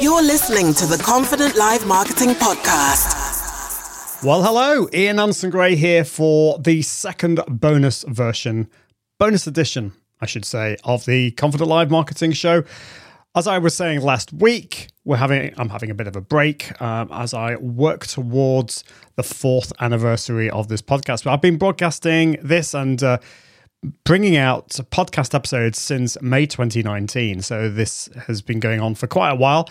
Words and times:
You're 0.00 0.22
listening 0.22 0.74
to 0.74 0.86
the 0.86 1.00
Confident 1.02 1.56
Live 1.56 1.86
Marketing 1.86 2.30
Podcast. 2.30 4.22
Well, 4.22 4.42
hello, 4.42 4.88
Ian 4.92 5.18
Anderson 5.18 5.48
Gray 5.48 5.74
here 5.74 6.04
for 6.04 6.58
the 6.58 6.82
second 6.82 7.40
bonus 7.48 8.04
version, 8.06 8.68
bonus 9.18 9.46
edition, 9.46 9.92
I 10.20 10.26
should 10.26 10.44
say, 10.44 10.76
of 10.84 11.06
the 11.06 11.30
Confident 11.30 11.70
Live 11.70 11.90
Marketing 11.90 12.32
Show. 12.32 12.64
As 13.34 13.46
I 13.46 13.56
was 13.56 13.74
saying 13.74 14.02
last 14.02 14.34
week, 14.34 14.88
we're 15.04 15.16
having 15.16 15.54
I'm 15.56 15.70
having 15.70 15.90
a 15.90 15.94
bit 15.94 16.06
of 16.08 16.16
a 16.16 16.20
break 16.20 16.78
um, 16.82 17.08
as 17.10 17.32
I 17.32 17.56
work 17.56 18.06
towards 18.06 18.84
the 19.16 19.22
fourth 19.22 19.72
anniversary 19.80 20.50
of 20.50 20.68
this 20.68 20.82
podcast. 20.82 21.24
But 21.24 21.32
I've 21.32 21.40
been 21.40 21.56
broadcasting 21.56 22.36
this 22.42 22.74
and 22.74 23.02
uh, 23.02 23.18
bringing 24.04 24.36
out 24.36 24.68
podcast 24.90 25.34
episodes 25.34 25.80
since 25.80 26.20
May 26.20 26.46
2019, 26.46 27.42
so 27.42 27.68
this 27.68 28.08
has 28.26 28.42
been 28.42 28.60
going 28.60 28.80
on 28.80 28.94
for 28.94 29.06
quite 29.06 29.30
a 29.30 29.36
while, 29.36 29.68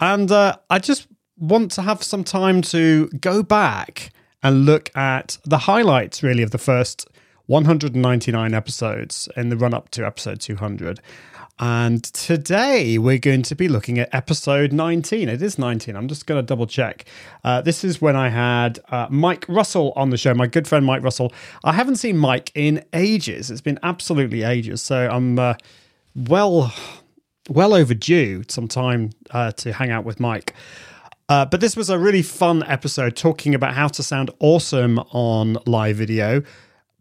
and 0.00 0.30
uh, 0.30 0.56
I 0.70 0.78
just 0.78 1.06
want 1.36 1.70
to 1.72 1.82
have 1.82 2.02
some 2.02 2.24
time 2.24 2.62
to 2.62 3.08
go 3.20 3.42
back 3.42 4.10
and 4.42 4.66
look 4.66 4.94
at 4.96 5.38
the 5.44 5.58
highlights 5.58 6.22
really 6.22 6.42
of 6.42 6.50
the 6.50 6.58
first 6.58 7.08
199 7.46 8.54
episodes 8.54 9.28
in 9.36 9.48
the 9.48 9.56
run 9.56 9.74
up 9.74 9.90
to 9.90 10.06
episode 10.06 10.40
200. 10.40 11.00
And 11.60 12.02
today 12.02 12.98
we're 12.98 13.18
going 13.18 13.42
to 13.42 13.54
be 13.54 13.68
looking 13.68 14.00
at 14.00 14.12
episode 14.12 14.72
19. 14.72 15.28
It 15.28 15.40
is 15.40 15.56
19. 15.56 15.94
I'm 15.94 16.08
just 16.08 16.26
going 16.26 16.38
to 16.38 16.42
double 16.44 16.66
check. 16.66 17.04
Uh, 17.44 17.60
this 17.60 17.84
is 17.84 18.02
when 18.02 18.16
I 18.16 18.28
had 18.28 18.80
uh, 18.88 19.06
Mike 19.08 19.44
Russell 19.48 19.92
on 19.94 20.10
the 20.10 20.16
show, 20.16 20.34
my 20.34 20.48
good 20.48 20.66
friend 20.66 20.84
Mike 20.84 21.04
Russell. 21.04 21.32
I 21.62 21.72
haven't 21.72 21.96
seen 21.96 22.18
Mike 22.18 22.50
in 22.56 22.84
ages. 22.92 23.52
It's 23.52 23.60
been 23.60 23.78
absolutely 23.84 24.42
ages. 24.42 24.82
So 24.82 25.08
I'm 25.08 25.38
uh, 25.38 25.54
well, 26.16 26.74
well 27.48 27.72
overdue 27.72 28.42
some 28.48 28.66
time 28.66 29.10
uh, 29.30 29.52
to 29.52 29.72
hang 29.72 29.92
out 29.92 30.04
with 30.04 30.18
Mike. 30.18 30.54
Uh, 31.28 31.46
but 31.46 31.60
this 31.60 31.76
was 31.76 31.88
a 31.88 31.98
really 31.98 32.22
fun 32.22 32.64
episode 32.64 33.14
talking 33.14 33.54
about 33.54 33.74
how 33.74 33.86
to 33.88 34.02
sound 34.02 34.28
awesome 34.40 34.98
on 35.12 35.56
live 35.66 35.96
video, 35.96 36.42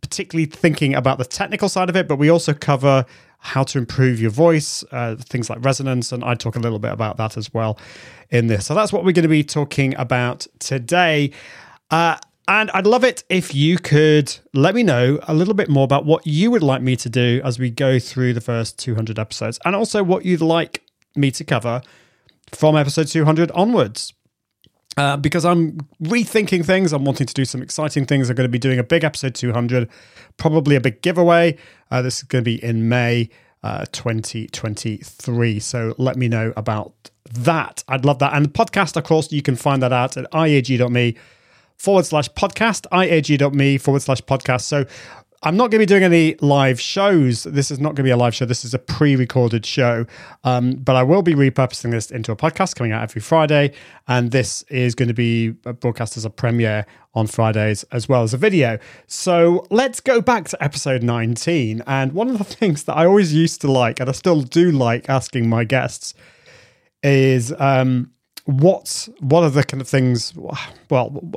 particularly 0.02 0.46
thinking 0.46 0.94
about 0.94 1.18
the 1.18 1.26
technical 1.26 1.68
side 1.68 1.90
of 1.90 1.96
it. 1.96 2.08
But 2.08 2.18
we 2.18 2.30
also 2.30 2.54
cover 2.54 3.06
how 3.44 3.62
to 3.62 3.78
improve 3.78 4.22
your 4.22 4.32
voice, 4.32 4.86
uh, 4.92 5.16
things 5.18 5.50
like 5.50 5.64
resonance, 5.64 6.14
and 6.14 6.24
I 6.24 6.34
talk 6.34 6.56
a 6.56 6.60
little 6.60 6.80
bit 6.80 6.94
about 6.94 7.18
that 7.18 7.36
as 7.36 7.54
well 7.54 7.78
in 8.30 8.48
this. 8.48 8.66
So 8.66 8.74
that's 8.74 8.94
what 8.94 9.04
we're 9.04 9.12
going 9.12 9.24
to 9.24 9.30
be 9.30 9.44
talking 9.44 9.94
about 9.98 10.48
today. 10.60 11.32
Uh, 11.92 12.18
and 12.48 12.72
I'd 12.72 12.88
love 12.88 13.04
it 13.04 13.24
if 13.30 13.54
you 13.54 13.78
could 13.78 14.34
let 14.54 14.76
me 14.76 14.82
know 14.82 15.20
a 15.24 15.34
little 15.34 15.54
bit 15.54 15.70
more 15.70 15.84
about 15.84 16.06
what 16.06 16.26
you 16.26 16.52
would 16.52 16.64
like 16.64 16.82
me 16.82 16.96
to 16.96 17.10
do 17.10 17.42
as 17.44 17.60
we 17.60 17.70
go 17.70 18.00
through 18.00 18.34
the 18.34 18.42
first 18.42 18.80
200 18.80 19.20
episodes, 19.20 19.60
and 19.66 19.76
also 19.76 20.04
what 20.04 20.24
you'd 20.24 20.42
like 20.42 20.82
me 21.16 21.30
to 21.32 21.44
cover 21.44 21.82
from 22.54 22.78
episode 22.78 23.08
200 23.08 23.52
onwards. 23.52 24.14
Uh, 24.96 25.18
because 25.18 25.44
I'm 25.44 25.78
rethinking 26.04 26.66
things. 26.66 26.94
I'm 26.94 27.04
wanting 27.04 27.26
to 27.26 27.34
do 27.34 27.46
some 27.46 27.62
exciting 27.62 28.06
things. 28.06 28.30
I'm 28.30 28.36
going 28.36 28.48
to 28.48 28.52
be 28.52 28.60
doing 28.60 28.78
a 28.78 28.84
big 28.84 29.04
episode 29.04 29.34
200, 29.34 29.90
probably 30.38 30.76
a 30.76 30.82
big 30.82 31.02
giveaway. 31.02 31.58
Uh, 31.90 32.02
this 32.02 32.18
is 32.18 32.24
going 32.24 32.44
to 32.44 32.46
be 32.46 32.64
in 32.64 32.90
May 32.90 33.30
uh, 33.64 33.86
2023. 33.92 35.60
So 35.60 35.96
let 35.98 36.16
me 36.16 36.28
know 36.28 36.54
about 36.56 36.94
that. 37.32 37.84
I'd 37.88 38.06
love 38.06 38.20
that. 38.20 38.34
And 38.34 38.46
the 38.46 38.50
podcast, 38.50 38.96
of 38.96 39.04
course, 39.04 39.32
you 39.32 39.42
can 39.42 39.56
find 39.56 39.82
that 39.82 39.94
out 39.94 40.16
at 40.18 40.30
iag.me 40.32 41.16
forward 41.78 42.06
slash 42.06 42.30
podcast, 42.30 42.86
iag.me 42.92 43.78
forward 43.78 44.02
slash 44.02 44.22
podcast. 44.22 44.62
So 44.62 44.86
I'm 45.46 45.58
not 45.58 45.72
going 45.72 45.72
to 45.72 45.80
be 45.80 45.86
doing 45.86 46.04
any 46.04 46.36
live 46.40 46.80
shows. 46.80 47.44
This 47.44 47.70
is 47.70 47.78
not 47.78 47.90
going 47.90 47.98
to 47.98 48.04
be 48.04 48.12
a 48.12 48.18
live 48.18 48.34
show. 48.34 48.46
This 48.46 48.64
is 48.64 48.74
a 48.74 48.80
pre 48.80 49.18
recorded 49.18 49.66
show. 49.66 50.06
Um, 50.46 50.72
but 50.76 50.96
I 50.96 51.04
will 51.04 51.22
be 51.22 51.36
repurposing 51.36 51.92
this 51.92 52.12
into 52.12 52.32
a 52.32 52.36
podcast 52.36 52.76
coming 52.76 52.94
out 52.94 53.04
every 53.04 53.22
Friday. 53.22 53.74
And 54.08 54.32
this 54.32 54.64
is 54.70 54.96
going 54.96 55.10
to 55.10 55.14
be 55.14 55.50
broadcast 55.50 56.16
as 56.16 56.24
a 56.24 56.30
premiere 56.30 56.86
on 57.14 57.28
Fridays 57.28 57.84
as 57.92 58.08
well 58.08 58.24
as 58.24 58.34
a 58.34 58.38
video. 58.38 58.80
So 59.08 59.68
let's 59.70 60.00
go 60.00 60.22
back 60.22 60.48
to 60.50 60.64
episode 60.64 61.04
19. 61.04 61.84
And 61.88 62.14
one 62.14 62.30
of 62.30 62.38
the 62.38 62.44
things 62.46 62.86
that 62.86 62.96
I 62.96 63.06
always 63.06 63.34
used 63.34 63.60
to 63.62 63.72
like, 63.72 64.00
and 64.00 64.08
I 64.08 64.14
still 64.14 64.42
do 64.42 64.72
like 64.72 65.10
asking 65.10 65.50
my 65.50 65.66
guests, 65.66 66.14
is 67.04 67.54
um, 67.60 68.12
what, 68.46 69.10
what 69.20 69.44
are 69.44 69.50
the 69.50 69.66
kind 69.66 69.82
of 69.82 69.90
things, 69.90 70.34
well, 70.90 71.34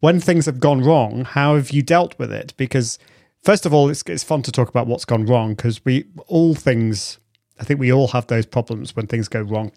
when 0.00 0.18
things 0.18 0.46
have 0.46 0.60
gone 0.60 0.80
wrong, 0.80 1.26
how 1.26 1.56
have 1.56 1.72
you 1.72 1.82
dealt 1.82 2.18
with 2.18 2.32
it? 2.32 2.54
Because 2.56 2.98
first 3.42 3.66
of 3.66 3.74
all, 3.74 3.88
it's, 3.88 4.02
it's 4.06 4.24
fun 4.24 4.42
to 4.42 4.52
talk 4.52 4.68
about 4.68 4.86
what's 4.86 5.04
gone 5.04 5.26
wrong 5.26 5.54
because 5.54 5.84
we 5.84 6.06
all 6.26 6.54
things, 6.54 7.18
I 7.58 7.64
think 7.64 7.80
we 7.80 7.92
all 7.92 8.08
have 8.08 8.26
those 8.26 8.46
problems 8.46 8.94
when 8.96 9.06
things 9.06 9.28
go 9.28 9.40
wrong. 9.42 9.72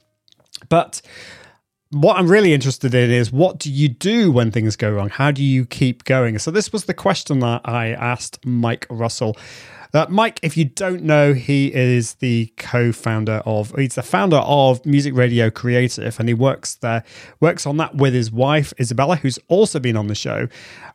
But 0.69 1.01
what 1.93 2.17
I'm 2.17 2.27
really 2.27 2.53
interested 2.53 2.93
in 2.93 3.11
is 3.11 3.31
what 3.31 3.59
do 3.59 3.71
you 3.71 3.87
do 3.87 4.31
when 4.31 4.51
things 4.51 4.75
go 4.75 4.91
wrong? 4.91 5.09
How 5.09 5.31
do 5.31 5.43
you 5.43 5.65
keep 5.65 6.03
going? 6.03 6.39
So, 6.39 6.51
this 6.51 6.73
was 6.73 6.85
the 6.85 6.93
question 6.93 7.39
that 7.39 7.61
I 7.65 7.89
asked 7.89 8.45
Mike 8.45 8.87
Russell. 8.89 9.37
Uh, 9.93 10.07
Mike, 10.09 10.39
if 10.41 10.57
you 10.57 10.65
don't 10.65 11.03
know, 11.03 11.33
he 11.33 11.71
is 11.71 12.15
the 12.15 12.51
co-founder 12.57 13.43
of, 13.45 13.75
he's 13.75 13.93
the 13.93 14.01
founder 14.01 14.37
of 14.37 14.83
Music 14.87 15.13
Radio 15.13 15.51
Creative, 15.51 16.19
and 16.19 16.27
he 16.27 16.33
works 16.33 16.73
there, 16.75 17.03
works 17.39 17.67
on 17.67 17.77
that 17.77 17.93
with 17.93 18.15
his 18.15 18.31
wife 18.31 18.73
Isabella, 18.79 19.17
who's 19.17 19.37
also 19.49 19.79
been 19.79 19.95
on 19.95 20.07
the 20.07 20.15
show. 20.15 20.47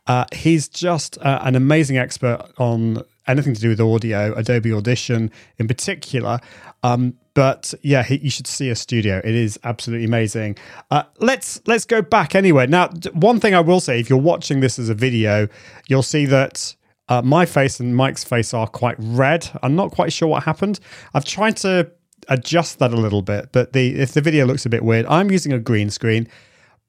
Uh, 0.09 0.25
he's 0.35 0.69
just 0.69 1.17
uh, 1.19 1.39
an 1.43 1.55
amazing 1.55 1.97
expert 1.97 2.45
on 2.59 3.05
anything 3.29 3.55
to 3.55 3.61
do 3.61 3.69
with 3.69 3.81
audio, 3.81 4.35
Adobe 4.35 4.73
Audition 4.73 5.31
in 5.59 5.69
particular. 5.69 6.41
Um, 6.83 7.15
but 7.35 7.73
yeah, 7.83 8.03
he, 8.03 8.19
you 8.19 8.31
should 8.31 8.47
see 8.47 8.71
a 8.71 8.75
studio. 8.75 9.19
It 9.19 9.35
is 9.35 9.59
absolutely 9.63 10.07
amazing. 10.07 10.57
Uh, 10.91 11.05
let's 11.19 11.61
let's 11.67 11.85
go 11.85 12.03
back 12.03 12.35
anyway. 12.35 12.67
Now, 12.67 12.89
one 13.13 13.39
thing 13.39 13.55
I 13.55 13.61
will 13.61 13.81
say, 13.81 14.01
if 14.01 14.11
you're 14.11 14.19
watching 14.19 14.61
this 14.61 14.79
as 14.79 14.89
a 14.89 14.95
video, 14.95 15.49
you'll 15.87 16.03
see 16.03 16.27
that 16.27 16.75
uh, 17.09 17.23
my 17.23 17.47
face 17.47 17.81
and 17.81 17.97
Mike's 17.97 18.25
face 18.25 18.53
are 18.53 18.67
quite 18.67 18.97
red. 18.99 19.49
I'm 19.63 19.77
not 19.77 19.93
quite 19.93 20.13
sure 20.13 20.29
what 20.29 20.43
happened. 20.43 20.81
I've 21.15 21.25
tried 21.25 21.57
to 21.59 21.91
adjust 22.29 22.79
that 22.79 22.93
a 22.93 22.97
little 22.97 23.23
bit, 23.23 23.51
but 23.53 23.73
the 23.73 23.99
if 23.99 24.13
the 24.13 24.21
video 24.21 24.45
looks 24.47 24.67
a 24.67 24.69
bit 24.69 24.85
weird, 24.85 25.07
I'm 25.07 25.31
using 25.31 25.53
a 25.53 25.59
green 25.59 25.91
screen. 25.91 26.29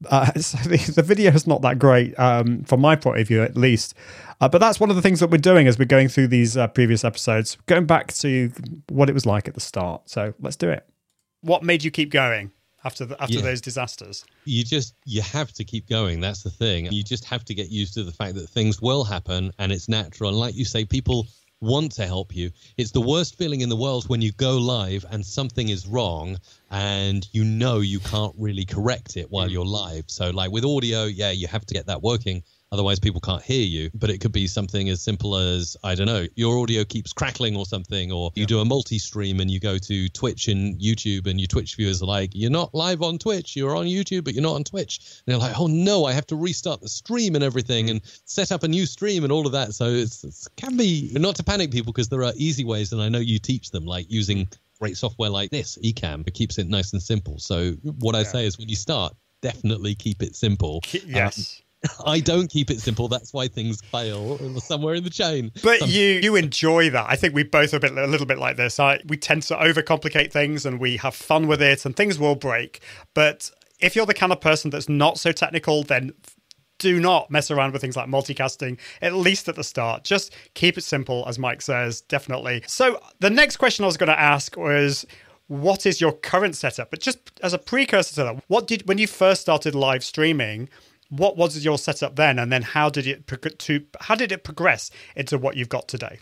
Uh, 0.09 0.31
so 0.39 0.57
the, 0.69 0.77
the, 0.77 1.03
video 1.03 1.31
is 1.31 1.45
not 1.45 1.61
that 1.61 1.77
great 1.77 2.17
um, 2.17 2.63
from 2.63 2.81
my 2.81 2.95
point 2.95 3.19
of 3.19 3.27
view, 3.27 3.43
at 3.43 3.55
least. 3.55 3.93
Uh, 4.41 4.47
but 4.47 4.59
that's 4.59 4.79
one 4.79 4.89
of 4.89 4.95
the 4.95 5.01
things 5.01 5.19
that 5.19 5.29
we're 5.29 5.37
doing 5.37 5.67
as 5.67 5.77
we're 5.77 5.85
going 5.85 6.07
through 6.07 6.27
these 6.27 6.55
uh, 6.55 6.67
previous 6.67 7.03
episodes, 7.03 7.57
going 7.65 7.85
back 7.85 8.13
to 8.13 8.51
what 8.87 9.09
it 9.09 9.13
was 9.13 9.25
like 9.25 9.47
at 9.47 9.53
the 9.53 9.59
start. 9.59 10.09
So 10.09 10.33
let's 10.39 10.55
do 10.55 10.69
it. 10.69 10.87
What 11.41 11.63
made 11.63 11.83
you 11.83 11.91
keep 11.91 12.11
going? 12.11 12.51
after 12.85 13.05
the, 13.05 13.21
after 13.21 13.35
yeah. 13.35 13.41
those 13.41 13.61
disasters. 13.61 14.25
You 14.45 14.63
just 14.63 14.95
you 15.05 15.21
have 15.21 15.51
to 15.53 15.63
keep 15.63 15.87
going. 15.89 16.21
That's 16.21 16.43
the 16.43 16.49
thing. 16.49 16.91
You 16.91 17.03
just 17.03 17.25
have 17.25 17.43
to 17.45 17.53
get 17.53 17.69
used 17.69 17.93
to 17.95 18.03
the 18.03 18.11
fact 18.11 18.35
that 18.35 18.47
things 18.49 18.81
will 18.81 19.03
happen 19.03 19.51
and 19.59 19.71
it's 19.71 19.89
natural. 19.89 20.29
And 20.29 20.39
like 20.39 20.55
you 20.55 20.65
say, 20.65 20.85
people 20.85 21.27
want 21.61 21.91
to 21.91 22.05
help 22.05 22.33
you. 22.33 22.51
It's 22.77 22.91
the 22.91 23.01
worst 23.01 23.37
feeling 23.37 23.61
in 23.61 23.69
the 23.69 23.75
world 23.75 24.07
when 24.07 24.21
you 24.21 24.31
go 24.33 24.57
live 24.57 25.05
and 25.11 25.25
something 25.25 25.69
is 25.69 25.87
wrong 25.87 26.37
and 26.71 27.27
you 27.33 27.43
know 27.43 27.79
you 27.79 27.99
can't 27.99 28.33
really 28.37 28.63
correct 28.63 29.17
it 29.17 29.29
while 29.29 29.47
mm. 29.47 29.51
you're 29.51 29.65
live. 29.65 30.05
So 30.07 30.29
like 30.29 30.51
with 30.51 30.63
audio, 30.63 31.03
yeah, 31.03 31.31
you 31.31 31.47
have 31.47 31.65
to 31.65 31.73
get 31.73 31.85
that 31.87 32.01
working 32.01 32.43
Otherwise, 32.71 32.99
people 32.99 33.19
can't 33.19 33.41
hear 33.41 33.65
you. 33.65 33.89
But 33.93 34.09
it 34.09 34.19
could 34.19 34.31
be 34.31 34.47
something 34.47 34.89
as 34.89 35.01
simple 35.01 35.35
as, 35.35 35.75
I 35.83 35.95
don't 35.95 36.05
know, 36.05 36.27
your 36.35 36.59
audio 36.59 36.83
keeps 36.83 37.13
crackling 37.13 37.55
or 37.55 37.65
something, 37.65 38.11
or 38.11 38.31
you 38.35 38.45
do 38.45 38.59
a 38.59 38.65
multi 38.65 38.99
stream 38.99 39.39
and 39.39 39.49
you 39.49 39.59
go 39.59 39.77
to 39.77 40.09
Twitch 40.09 40.47
and 40.47 40.79
YouTube, 40.79 41.27
and 41.27 41.39
your 41.39 41.47
Twitch 41.47 41.75
viewers 41.75 42.01
are 42.01 42.05
like, 42.05 42.31
You're 42.33 42.51
not 42.51 42.73
live 42.75 43.01
on 43.01 43.17
Twitch, 43.17 43.55
you're 43.55 43.75
on 43.75 43.85
YouTube, 43.85 44.23
but 44.23 44.33
you're 44.33 44.43
not 44.43 44.55
on 44.55 44.63
Twitch. 44.63 44.99
And 45.25 45.33
they're 45.33 45.39
like, 45.39 45.59
Oh 45.59 45.67
no, 45.67 46.05
I 46.05 46.13
have 46.13 46.27
to 46.27 46.35
restart 46.35 46.81
the 46.81 46.89
stream 46.89 47.35
and 47.35 47.43
everything 47.43 47.89
and 47.89 48.01
set 48.25 48.51
up 48.51 48.63
a 48.63 48.67
new 48.67 48.85
stream 48.85 49.23
and 49.23 49.31
all 49.31 49.45
of 49.45 49.53
that. 49.53 49.73
So 49.73 49.85
it's, 49.85 50.23
it 50.23 50.47
can 50.55 50.77
be 50.77 51.11
not 51.13 51.35
to 51.37 51.43
panic 51.43 51.71
people 51.71 51.91
because 51.91 52.09
there 52.09 52.23
are 52.23 52.33
easy 52.35 52.65
ways, 52.65 52.93
and 52.93 53.01
I 53.01 53.09
know 53.09 53.19
you 53.19 53.39
teach 53.39 53.71
them, 53.71 53.85
like 53.85 54.05
using 54.09 54.47
great 54.79 54.97
software 54.97 55.29
like 55.29 55.49
this, 55.49 55.77
Ecamm. 55.83 56.27
It 56.27 56.33
keeps 56.33 56.57
it 56.57 56.67
nice 56.67 56.93
and 56.93 57.01
simple. 57.01 57.39
So 57.39 57.71
what 57.99 58.15
I 58.15 58.23
say 58.23 58.45
is 58.45 58.57
when 58.57 58.69
you 58.69 58.75
start, 58.75 59.13
definitely 59.41 59.95
keep 59.95 60.21
it 60.21 60.35
simple. 60.35 60.81
Yes. 61.05 61.61
Um, 61.61 61.65
I 62.05 62.19
don't 62.19 62.49
keep 62.49 62.69
it 62.69 62.79
simple. 62.81 63.07
That's 63.07 63.33
why 63.33 63.47
things 63.47 63.81
fail 63.81 64.37
somewhere 64.59 64.95
in 64.95 65.03
the 65.03 65.09
chain. 65.09 65.51
But 65.63 65.79
Some- 65.79 65.89
you 65.89 66.19
you 66.21 66.35
enjoy 66.35 66.89
that. 66.89 67.05
I 67.09 67.15
think 67.15 67.33
we 67.33 67.43
both 67.43 67.73
are 67.73 67.77
a, 67.77 67.79
bit, 67.79 67.97
a 67.97 68.07
little 68.07 68.27
bit 68.27 68.37
like 68.37 68.57
this. 68.57 68.79
I, 68.79 68.99
we 69.07 69.17
tend 69.17 69.43
to 69.43 69.55
overcomplicate 69.55 70.31
things 70.31 70.65
and 70.65 70.79
we 70.79 70.97
have 70.97 71.15
fun 71.15 71.47
with 71.47 71.61
it 71.61 71.85
and 71.85 71.95
things 71.95 72.19
will 72.19 72.35
break. 72.35 72.81
But 73.13 73.49
if 73.79 73.95
you're 73.95 74.05
the 74.05 74.13
kind 74.13 74.31
of 74.31 74.41
person 74.41 74.71
that's 74.71 74.89
not 74.89 75.17
so 75.17 75.31
technical, 75.31 75.83
then 75.83 76.11
do 76.79 76.99
not 76.99 77.29
mess 77.29 77.51
around 77.51 77.73
with 77.73 77.81
things 77.81 77.97
like 77.97 78.07
multicasting, 78.07 78.79
at 79.01 79.13
least 79.13 79.47
at 79.49 79.55
the 79.55 79.63
start. 79.63 80.03
Just 80.03 80.33
keep 80.53 80.77
it 80.77 80.83
simple, 80.83 81.25
as 81.27 81.37
Mike 81.37 81.61
says, 81.61 82.01
definitely. 82.01 82.63
So 82.67 82.99
the 83.19 83.29
next 83.29 83.57
question 83.57 83.83
I 83.83 83.87
was 83.87 83.97
going 83.97 84.09
to 84.09 84.19
ask 84.19 84.55
was 84.57 85.05
what 85.47 85.85
is 85.85 85.99
your 85.99 86.13
current 86.13 86.55
setup? 86.55 86.91
But 86.91 87.01
just 87.01 87.17
as 87.41 87.53
a 87.53 87.57
precursor 87.57 88.15
to 88.15 88.23
that, 88.23 88.43
what 88.47 88.67
did 88.67 88.87
when 88.87 88.97
you 88.97 89.07
first 89.07 89.41
started 89.41 89.75
live 89.75 90.03
streaming, 90.03 90.69
what 91.09 91.37
was 91.37 91.63
your 91.63 91.77
setup 91.77 92.15
then, 92.15 92.39
and 92.39 92.51
then 92.51 92.61
how 92.61 92.89
did 92.89 93.07
it 93.07 93.27
to 93.59 93.85
how 93.99 94.15
did 94.15 94.31
it 94.31 94.43
progress 94.43 94.91
into 95.15 95.37
what 95.37 95.55
you've 95.57 95.69
got 95.69 95.87
today? 95.87 96.19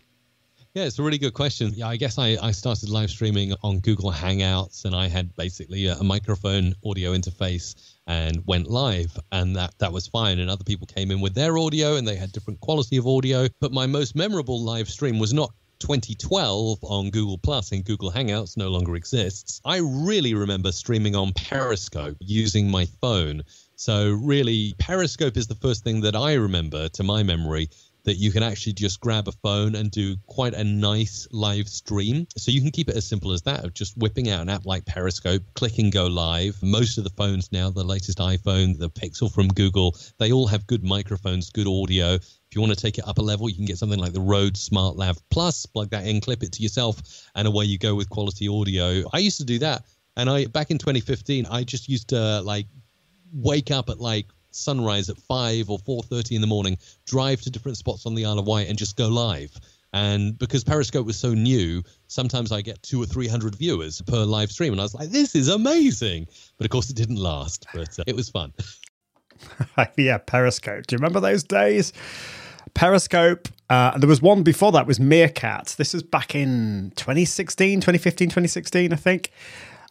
Yeah, 0.73 0.83
it's 0.83 0.99
a 0.99 1.03
really 1.03 1.17
good 1.17 1.33
question. 1.33 1.71
Yeah, 1.73 1.87
I 1.87 1.95
guess 1.95 2.19
I, 2.19 2.37
I 2.39 2.51
started 2.51 2.89
live 2.89 3.09
streaming 3.09 3.53
on 3.63 3.79
Google 3.79 4.11
Hangouts 4.11 4.85
and 4.85 4.95
I 4.95 5.07
had 5.07 5.35
basically 5.35 5.87
a, 5.87 5.95
a 5.95 6.03
microphone 6.03 6.75
audio 6.85 7.13
interface 7.13 7.73
and 8.05 8.45
went 8.45 8.67
live 8.67 9.17
and 9.31 9.55
that 9.55 9.73
that 9.79 9.91
was 9.91 10.07
fine 10.07 10.37
and 10.37 10.51
other 10.51 10.63
people 10.63 10.85
came 10.85 11.09
in 11.09 11.19
with 11.19 11.33
their 11.33 11.57
audio 11.57 11.95
and 11.95 12.07
they 12.07 12.15
had 12.15 12.31
different 12.31 12.59
quality 12.59 12.97
of 12.97 13.07
audio 13.07 13.47
but 13.59 13.71
my 13.71 13.87
most 13.87 14.15
memorable 14.15 14.63
live 14.63 14.87
stream 14.87 15.17
was 15.17 15.33
not 15.33 15.51
2012 15.79 16.79
on 16.83 17.09
Google 17.09 17.37
Plus 17.37 17.71
and 17.71 17.83
Google 17.83 18.11
Hangouts 18.11 18.57
no 18.57 18.69
longer 18.69 18.95
exists. 18.95 19.61
I 19.65 19.77
really 19.77 20.33
remember 20.33 20.71
streaming 20.71 21.15
on 21.15 21.33
Periscope 21.33 22.17
using 22.19 22.69
my 22.69 22.85
phone. 23.01 23.43
So 23.79 24.09
really 24.09 24.73
Periscope 24.79 25.37
is 25.37 25.45
the 25.45 25.53
first 25.53 25.83
thing 25.83 26.01
that 26.01 26.15
I 26.15 26.33
remember 26.33 26.89
to 26.89 27.03
my 27.03 27.21
memory 27.21 27.69
that 28.05 28.15
you 28.15 28.31
can 28.31 28.41
actually 28.41 28.73
just 28.73 28.99
grab 28.99 29.27
a 29.27 29.31
phone 29.31 29.75
and 29.75 29.91
do 29.91 30.15
quite 30.25 30.55
a 30.55 30.63
nice 30.63 31.27
live 31.31 31.69
stream. 31.69 32.25
So 32.37 32.49
you 32.49 32.59
can 32.59 32.71
keep 32.71 32.89
it 32.89 32.95
as 32.95 33.05
simple 33.05 33.33
as 33.33 33.43
that 33.43 33.63
of 33.63 33.75
just 33.75 33.95
whipping 33.95 34.31
out 34.31 34.41
an 34.41 34.49
app 34.49 34.65
like 34.65 34.83
Periscope, 34.85 35.43
clicking 35.53 35.91
go 35.91 36.07
live. 36.07 36.57
Most 36.63 36.97
of 36.97 37.03
the 37.03 37.11
phones 37.11 37.51
now, 37.51 37.69
the 37.69 37.83
latest 37.83 38.17
iPhone, 38.17 38.79
the 38.79 38.89
Pixel 38.89 39.31
from 39.31 39.47
Google, 39.49 39.95
they 40.17 40.31
all 40.31 40.47
have 40.47 40.65
good 40.65 40.83
microphones, 40.83 41.51
good 41.51 41.67
audio. 41.67 42.15
If 42.15 42.55
you 42.55 42.61
want 42.61 42.73
to 42.73 42.81
take 42.81 42.97
it 42.97 43.07
up 43.07 43.19
a 43.19 43.21
level, 43.21 43.47
you 43.47 43.55
can 43.55 43.65
get 43.65 43.77
something 43.77 43.99
like 43.99 44.13
the 44.13 44.21
Rode 44.21 44.57
Smart 44.57 44.95
Lav 44.95 45.19
Plus, 45.29 45.67
plug 45.67 45.91
that 45.91 46.07
in, 46.07 46.19
clip 46.19 46.41
it 46.41 46.53
to 46.53 46.63
yourself, 46.63 46.99
and 47.35 47.47
away 47.47 47.65
you 47.65 47.77
go 47.77 47.93
with 47.93 48.09
quality 48.09 48.47
audio. 48.47 49.03
I 49.13 49.19
used 49.19 49.37
to 49.37 49.45
do 49.45 49.59
that. 49.59 49.83
And 50.15 50.31
I 50.31 50.45
back 50.45 50.71
in 50.71 50.79
2015, 50.79 51.45
I 51.45 51.63
just 51.63 51.87
used 51.87 52.09
to 52.09 52.41
like 52.41 52.65
wake 53.33 53.71
up 53.71 53.89
at 53.89 53.99
like 53.99 54.27
sunrise 54.51 55.09
at 55.09 55.17
five 55.17 55.69
or 55.69 55.79
four 55.79 56.03
thirty 56.03 56.35
in 56.35 56.41
the 56.41 56.47
morning, 56.47 56.77
drive 57.05 57.41
to 57.41 57.49
different 57.49 57.77
spots 57.77 58.05
on 58.05 58.15
the 58.15 58.25
Isle 58.25 58.39
of 58.39 58.45
Wight, 58.45 58.67
and 58.69 58.77
just 58.77 58.95
go 58.95 59.07
live. 59.07 59.51
And 59.93 60.37
because 60.37 60.63
Periscope 60.63 61.05
was 61.05 61.17
so 61.17 61.33
new, 61.33 61.81
sometimes 62.07 62.51
I 62.51 62.61
get 62.61 62.81
two 62.83 63.01
or 63.01 63.05
three 63.05 63.27
hundred 63.27 63.55
viewers 63.55 64.01
per 64.01 64.23
live 64.23 64.51
stream, 64.51 64.73
and 64.73 64.81
I 64.81 64.83
was 64.83 64.93
like, 64.93 65.09
"This 65.09 65.35
is 65.35 65.47
amazing!" 65.47 66.27
But 66.57 66.65
of 66.65 66.71
course, 66.71 66.89
it 66.89 66.95
didn't 66.95 67.17
last. 67.17 67.65
But 67.73 67.99
uh, 67.99 68.03
it 68.05 68.15
was 68.15 68.29
fun. 68.29 68.53
yeah, 69.97 70.17
Periscope. 70.17 70.87
Do 70.87 70.95
you 70.95 70.97
remember 70.97 71.19
those 71.19 71.43
days? 71.43 71.93
Periscope. 72.73 73.47
Uh, 73.69 73.97
there 73.97 74.07
was 74.07 74.21
one 74.21 74.43
before 74.43 74.71
that 74.71 74.87
was 74.87 74.99
Meerkat. 74.99 75.75
This 75.77 75.93
was 75.93 76.03
back 76.03 76.35
in 76.35 76.93
2016, 76.95 77.81
2015, 77.81 78.29
2016, 78.29 78.93
I 78.93 78.95
think 78.95 79.31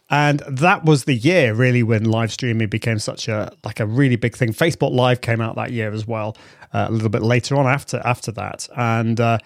and 0.09 0.39
that 0.47 0.85
was 0.85 1.03
the 1.03 1.15
year 1.15 1.53
really 1.53 1.83
when 1.83 2.05
live 2.05 2.31
streaming 2.31 2.69
became 2.69 2.99
such 2.99 3.27
a 3.27 3.51
like 3.63 3.79
a 3.79 3.85
really 3.85 4.15
big 4.15 4.35
thing. 4.35 4.53
Facebook 4.53 4.91
live 4.91 5.21
came 5.21 5.41
out 5.41 5.55
that 5.55 5.71
year 5.71 5.91
as 5.91 6.07
well 6.07 6.37
uh, 6.73 6.85
a 6.87 6.91
little 6.91 7.09
bit 7.09 7.23
later 7.23 7.55
on 7.55 7.67
after 7.67 8.01
after 8.05 8.31
that. 8.33 8.67
And 8.77 9.19
uh, 9.19 9.39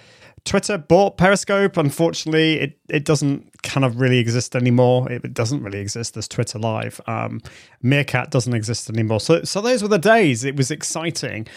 twitter 0.45 0.77
bought 0.77 1.17
periscope. 1.17 1.77
Unfortunately 1.77 2.59
it, 2.59 2.79
it 2.89 3.05
doesn't 3.05 3.61
kind 3.63 3.83
of 3.83 3.99
really 3.99 4.19
exist 4.19 4.55
anymore. 4.55 5.11
It, 5.11 5.25
it 5.25 5.33
doesn't 5.33 5.63
really 5.63 5.79
exist 5.79 6.15
as 6.15 6.27
twitter 6.27 6.59
live. 6.59 7.01
Um, 7.07 7.41
meerkat 7.81 8.29
doesn't 8.29 8.53
exist 8.53 8.89
anymore. 8.89 9.19
So 9.19 9.43
so 9.43 9.61
those 9.61 9.81
were 9.81 9.89
the 9.89 9.99
days. 9.99 10.43
It 10.43 10.55
was 10.55 10.69
exciting. 10.69 11.47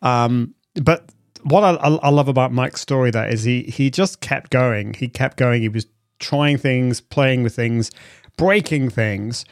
Um, 0.00 0.54
but 0.82 1.10
what 1.42 1.62
I, 1.62 1.74
I 1.74 2.08
love 2.08 2.28
about 2.28 2.52
mike's 2.52 2.80
story 2.80 3.10
there 3.10 3.28
is 3.28 3.44
he 3.44 3.64
he 3.64 3.90
just 3.90 4.20
kept 4.20 4.50
going. 4.50 4.94
He 4.94 5.08
kept 5.08 5.36
going. 5.36 5.60
He 5.60 5.68
was 5.68 5.86
trying 6.18 6.56
things 6.56 7.02
playing 7.02 7.42
with 7.42 7.54
things 7.54 7.90
breaking 8.36 8.90
things. 8.90 9.44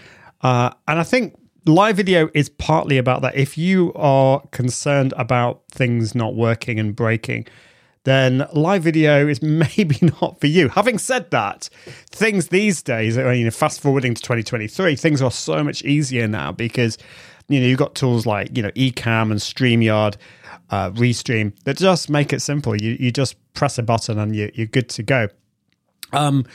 Uh, 0.42 0.70
and 0.88 0.98
I 0.98 1.04
think 1.04 1.36
live 1.66 1.96
video 1.96 2.28
is 2.34 2.48
partly 2.48 2.98
about 2.98 3.22
that. 3.22 3.36
If 3.36 3.56
you 3.56 3.92
are 3.94 4.40
concerned 4.50 5.14
about 5.16 5.62
things 5.70 6.14
not 6.14 6.34
working 6.34 6.78
and 6.80 6.94
breaking, 6.94 7.46
then 8.04 8.46
live 8.52 8.82
video 8.82 9.28
is 9.28 9.42
maybe 9.42 9.98
not 10.20 10.40
for 10.40 10.46
you. 10.46 10.68
Having 10.68 10.98
said 10.98 11.30
that, 11.30 11.68
things 12.10 12.48
these 12.48 12.82
days, 12.82 13.16
I 13.16 13.32
mean, 13.32 13.50
fast 13.50 13.80
forwarding 13.80 14.14
to 14.14 14.22
2023, 14.22 14.96
things 14.96 15.22
are 15.22 15.30
so 15.30 15.62
much 15.62 15.82
easier 15.82 16.26
now 16.26 16.52
because 16.52 16.98
you 17.48 17.60
know 17.60 17.66
you've 17.66 17.78
got 17.78 17.94
tools 17.94 18.24
like 18.24 18.56
you 18.56 18.62
know 18.62 18.70
Ecamm 18.70 19.30
and 19.30 19.40
Streamyard, 19.40 20.16
uh, 20.70 20.90
Restream 20.90 21.52
that 21.64 21.76
just 21.76 22.10
make 22.10 22.32
it 22.32 22.40
simple. 22.40 22.74
You 22.80 22.96
you 22.98 23.10
just 23.12 23.36
press 23.54 23.78
a 23.78 23.82
button 23.82 24.18
and 24.18 24.34
you, 24.34 24.50
you're 24.54 24.66
good 24.66 24.88
to 24.90 25.02
go. 25.02 25.28
Um, 26.12 26.46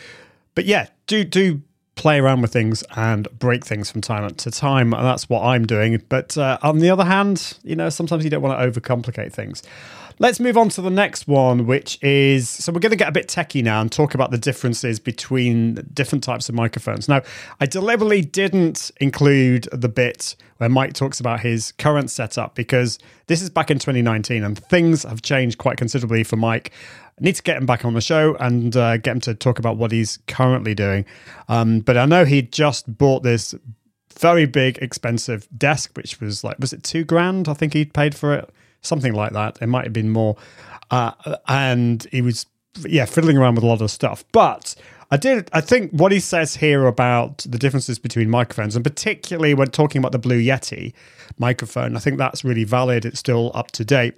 but 0.56 0.66
yeah, 0.66 0.88
do 1.06 1.24
do 1.24 1.62
play 1.98 2.20
around 2.20 2.42
with 2.42 2.54
things 2.54 2.84
and 2.96 3.28
break 3.38 3.66
things 3.66 3.92
from 3.92 4.02
time 4.02 4.34
to 4.34 4.52
time. 4.52 4.94
And 4.94 5.06
that's 5.06 5.28
what 5.28 5.44
I'm 5.44 5.66
doing. 5.66 6.02
But 6.08 6.38
uh, 6.38 6.58
on 6.62 6.80
the 6.80 6.90
other 6.90 7.04
hand, 7.04 7.58
you 7.64 7.76
know, 7.76 7.90
sometimes 7.90 8.24
you 8.24 8.30
don't 8.30 8.42
want 8.42 8.58
to 8.58 8.82
overcomplicate 8.82 9.34
things. 9.34 9.64
Let's 10.20 10.40
move 10.40 10.58
on 10.58 10.70
to 10.70 10.82
the 10.82 10.90
next 10.90 11.28
one, 11.28 11.68
which 11.68 12.02
is 12.02 12.50
so 12.50 12.72
we're 12.72 12.80
going 12.80 12.92
to 12.92 12.96
get 12.96 13.10
a 13.10 13.12
bit 13.12 13.28
techie 13.28 13.64
now 13.64 13.82
and 13.82 13.92
talk 13.92 14.16
about 14.16 14.32
the 14.32 14.38
differences 14.38 15.00
between 15.00 15.76
different 15.94 16.24
types 16.24 16.50
of 16.50 16.56
microphones. 16.56 17.08
Now, 17.08 17.22
I 17.60 17.68
deliberately 17.68 18.22
didn't 18.22 18.90
include 19.00 19.68
the 19.72 19.90
bit 19.90 20.36
where 20.58 20.70
Mike 20.70 20.94
talks 20.94 21.20
about 21.20 21.42
his 21.42 21.72
current 21.74 22.10
setup 22.10 22.56
because 22.56 22.98
this 23.28 23.44
is 23.44 23.52
back 23.52 23.70
in 23.70 23.78
2019 23.78 24.44
and 24.44 24.58
things 24.58 25.04
have 25.04 25.22
changed 25.22 25.60
quite 25.60 25.78
considerably 25.78 26.24
for 26.24 26.36
Mike. 26.36 26.72
I 27.20 27.24
need 27.24 27.36
to 27.36 27.42
get 27.44 27.58
him 27.58 27.66
back 27.66 27.84
on 27.84 27.96
the 27.96 28.02
show 28.02 28.36
and 28.40 28.76
uh, 28.78 28.98
get 28.98 29.12
him 29.14 29.22
to 29.22 29.34
talk 29.34 29.58
about 29.58 29.78
what 29.78 29.92
he's 29.92 30.20
currently 30.28 30.76
doing. 30.76 31.06
Um, 31.50 31.80
but 31.80 31.98
I 31.98 32.06
know 32.06 32.26
he 32.26 32.44
just 32.44 32.98
bought 32.98 33.24
this 33.24 33.56
very 34.20 34.46
big, 34.46 34.78
expensive 34.80 35.48
desk, 35.58 35.96
which 35.96 36.20
was 36.22 36.44
like, 36.44 36.60
was 36.60 36.74
it 36.74 36.84
two 36.84 37.04
grand? 37.04 37.50
I 37.50 37.54
think 37.54 37.74
he 37.74 37.86
paid 37.86 38.14
for 38.14 38.34
it, 38.34 38.50
something 38.82 39.14
like 39.14 39.34
that. 39.34 39.58
It 39.62 39.68
might 39.68 39.86
have 39.86 39.94
been 39.94 40.12
more. 40.12 40.36
Uh, 40.92 41.12
and 41.48 42.06
he 42.12 42.22
was, 42.22 42.46
yeah, 42.86 43.06
fiddling 43.06 43.38
around 43.38 43.56
with 43.56 43.64
a 43.64 43.68
lot 43.68 43.82
of 43.82 43.90
stuff. 43.90 44.24
But 44.32 44.76
I 45.10 45.18
did, 45.18 45.50
I 45.54 45.62
think 45.62 45.92
what 45.92 46.12
he 46.12 46.20
says 46.20 46.56
here 46.56 46.86
about 46.86 47.40
the 47.50 47.58
differences 47.58 47.98
between 47.98 48.30
microphones, 48.30 48.76
and 48.76 48.86
particularly 48.86 49.56
when 49.56 49.70
talking 49.70 50.00
about 50.00 50.12
the 50.12 50.20
Blue 50.20 50.40
Yeti 50.40 50.94
microphone, 51.40 51.96
I 51.96 52.00
think 52.00 52.18
that's 52.18 52.44
really 52.44 52.64
valid. 52.64 53.06
It's 53.06 53.20
still 53.20 53.52
up 53.56 53.72
to 53.72 53.86
date 53.86 54.18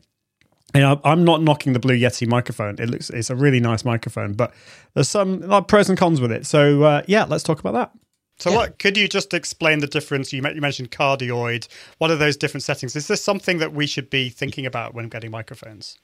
you 0.73 0.81
know, 0.81 1.01
I'm 1.03 1.23
not 1.23 1.41
knocking 1.41 1.73
the 1.73 1.79
Blue 1.79 1.97
Yeti 1.97 2.27
microphone. 2.27 2.75
It 2.79 2.89
looks 2.89 3.09
it's 3.09 3.29
a 3.29 3.35
really 3.35 3.59
nice 3.59 3.83
microphone, 3.83 4.33
but 4.33 4.53
there's 4.93 5.09
some 5.09 5.41
like, 5.41 5.67
pros 5.67 5.89
and 5.89 5.97
cons 5.97 6.21
with 6.21 6.31
it. 6.31 6.45
So 6.45 6.83
uh, 6.83 7.03
yeah, 7.07 7.25
let's 7.25 7.43
talk 7.43 7.59
about 7.59 7.73
that. 7.73 7.91
So, 8.39 8.51
yeah. 8.51 8.55
what 8.55 8.79
could 8.79 8.95
you 8.95 9.07
just 9.09 9.33
explain 9.33 9.79
the 9.79 9.87
difference? 9.87 10.31
You, 10.31 10.41
you 10.41 10.61
mentioned 10.61 10.91
cardioid. 10.91 11.67
What 11.97 12.09
are 12.09 12.15
those 12.15 12.37
different 12.37 12.63
settings? 12.63 12.95
Is 12.95 13.07
this 13.07 13.21
something 13.21 13.57
that 13.57 13.73
we 13.73 13.85
should 13.85 14.09
be 14.09 14.29
thinking 14.29 14.65
about 14.65 14.93
when 14.93 15.09
getting 15.09 15.29
microphones? 15.29 15.97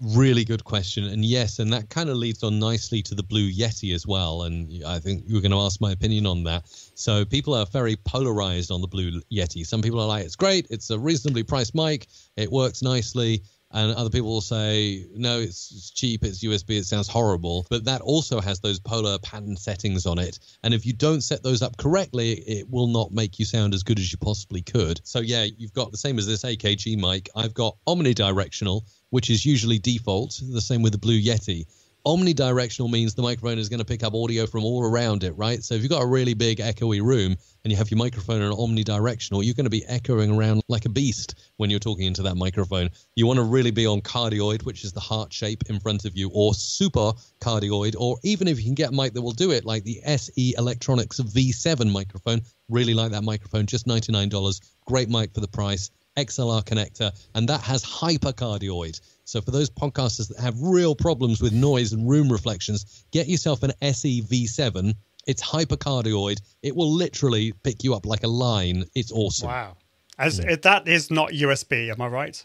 Really 0.00 0.44
good 0.44 0.64
question, 0.64 1.04
and 1.04 1.24
yes, 1.24 1.60
and 1.60 1.72
that 1.72 1.88
kind 1.90 2.08
of 2.08 2.16
leads 2.16 2.42
on 2.42 2.58
nicely 2.58 3.02
to 3.02 3.14
the 3.14 3.22
Blue 3.22 3.52
Yeti 3.52 3.94
as 3.94 4.04
well. 4.04 4.42
And 4.42 4.82
I 4.84 4.98
think 4.98 5.22
you 5.28 5.34
were 5.34 5.40
going 5.40 5.52
to 5.52 5.60
ask 5.60 5.80
my 5.80 5.92
opinion 5.92 6.26
on 6.26 6.42
that. 6.44 6.64
So 6.94 7.24
people 7.24 7.54
are 7.54 7.66
very 7.66 7.94
polarized 7.96 8.72
on 8.72 8.80
the 8.80 8.88
Blue 8.88 9.20
Yeti. 9.30 9.64
Some 9.64 9.80
people 9.80 10.00
are 10.00 10.08
like, 10.08 10.24
"It's 10.24 10.34
great. 10.34 10.66
It's 10.70 10.90
a 10.90 10.98
reasonably 10.98 11.44
priced 11.44 11.74
mic. 11.74 12.08
It 12.36 12.50
works 12.50 12.82
nicely." 12.82 13.42
And 13.72 13.92
other 13.94 14.10
people 14.10 14.28
will 14.28 14.40
say 14.40 15.06
no 15.14 15.40
it's, 15.40 15.90
cheap 15.90 16.24
it's 16.24 16.44
usb 16.44 16.70
it 16.70 16.84
sounds 16.84 17.08
horrible. 17.08 17.66
But 17.70 17.84
that 17.86 18.00
also 18.00 18.40
has 18.40 18.60
those 18.60 18.78
polar 18.78 19.18
pattern 19.18 19.56
settings 19.56 20.06
on 20.06 20.18
it. 20.18 20.38
And 20.62 20.74
if 20.74 20.86
you 20.86 20.92
don't 20.92 21.22
set 21.22 21.42
those 21.42 21.62
up 21.62 21.76
correctly 21.76 22.32
it 22.32 22.68
will 22.70 22.88
not 22.88 23.12
make 23.12 23.38
you 23.38 23.44
sound 23.44 23.74
as 23.74 23.82
good 23.82 23.98
as 23.98 24.12
you 24.12 24.18
possibly 24.18 24.62
could. 24.62 25.00
So 25.04 25.20
yeah 25.20 25.44
you've 25.44 25.72
got 25.72 25.90
the 25.90 25.98
same 25.98 26.18
as 26.18 26.26
this 26.26 26.42
akg 26.42 26.96
mic. 26.98 27.28
I've 27.34 27.54
got 27.54 27.76
omnidirectional 27.86 28.82
which 29.10 29.28
is 29.30 29.44
usually 29.44 29.78
default. 29.78 30.40
The 30.42 30.60
same 30.60 30.82
with 30.82 30.92
the 30.92 30.98
blue 30.98 31.20
yeti 31.20 31.66
omnidirectional 32.06 32.90
means 32.90 33.14
the 33.14 33.22
microphone 33.22 33.58
is 33.58 33.68
going 33.68 33.78
to 33.78 33.84
pick 33.84 34.02
up 34.02 34.14
audio 34.14 34.46
from 34.46 34.64
all 34.64 34.84
around 34.84 35.22
it, 35.24 35.32
right? 35.32 35.62
So 35.62 35.74
if 35.74 35.82
you've 35.82 35.90
got 35.90 36.02
a 36.02 36.06
really 36.06 36.34
big 36.34 36.58
echoey 36.58 37.00
room 37.00 37.36
and 37.64 37.70
you 37.70 37.76
have 37.76 37.90
your 37.90 37.98
microphone 37.98 38.42
on 38.42 38.52
omnidirectional, 38.52 39.44
you're 39.44 39.54
going 39.54 39.66
to 39.66 39.70
be 39.70 39.84
echoing 39.86 40.30
around 40.30 40.62
like 40.68 40.84
a 40.84 40.88
beast 40.88 41.52
when 41.58 41.70
you're 41.70 41.78
talking 41.78 42.06
into 42.06 42.22
that 42.22 42.36
microphone. 42.36 42.90
You 43.14 43.26
want 43.26 43.38
to 43.38 43.44
really 43.44 43.70
be 43.70 43.86
on 43.86 44.00
cardioid, 44.00 44.64
which 44.64 44.84
is 44.84 44.92
the 44.92 45.00
heart 45.00 45.32
shape 45.32 45.62
in 45.68 45.78
front 45.78 46.04
of 46.04 46.16
you, 46.16 46.30
or 46.34 46.54
super 46.54 47.12
cardioid, 47.40 47.94
or 47.98 48.18
even 48.24 48.48
if 48.48 48.58
you 48.58 48.64
can 48.64 48.74
get 48.74 48.90
a 48.90 48.92
mic 48.92 49.12
that 49.14 49.22
will 49.22 49.32
do 49.32 49.52
it, 49.52 49.64
like 49.64 49.84
the 49.84 50.00
SE 50.04 50.54
Electronics 50.58 51.20
V7 51.20 51.90
microphone. 51.90 52.42
Really 52.68 52.94
like 52.94 53.12
that 53.12 53.22
microphone, 53.22 53.66
just 53.66 53.86
$99. 53.86 54.60
Great 54.86 55.08
mic 55.08 55.34
for 55.34 55.40
the 55.40 55.48
price. 55.48 55.90
XLR 56.16 56.64
connector, 56.64 57.10
and 57.34 57.48
that 57.48 57.60
has 57.62 57.84
hypercardioid. 57.84 59.00
So 59.24 59.40
for 59.40 59.50
those 59.50 59.70
podcasters 59.70 60.28
that 60.28 60.40
have 60.40 60.60
real 60.60 60.94
problems 60.94 61.40
with 61.40 61.52
noise 61.52 61.92
and 61.92 62.08
room 62.08 62.30
reflections, 62.30 63.04
get 63.12 63.28
yourself 63.28 63.62
an 63.62 63.72
SEV7. 63.80 64.94
It's 65.26 65.42
hypercardioid. 65.42 66.40
It 66.62 66.74
will 66.74 66.90
literally 66.90 67.52
pick 67.62 67.84
you 67.84 67.94
up 67.94 68.06
like 68.06 68.24
a 68.24 68.28
line. 68.28 68.84
It's 68.94 69.12
awesome. 69.12 69.48
Wow. 69.48 69.76
As 70.18 70.38
yeah. 70.38 70.56
that 70.62 70.88
is 70.88 71.10
not 71.10 71.30
USB, 71.30 71.90
am 71.90 72.00
I 72.00 72.08
right? 72.08 72.44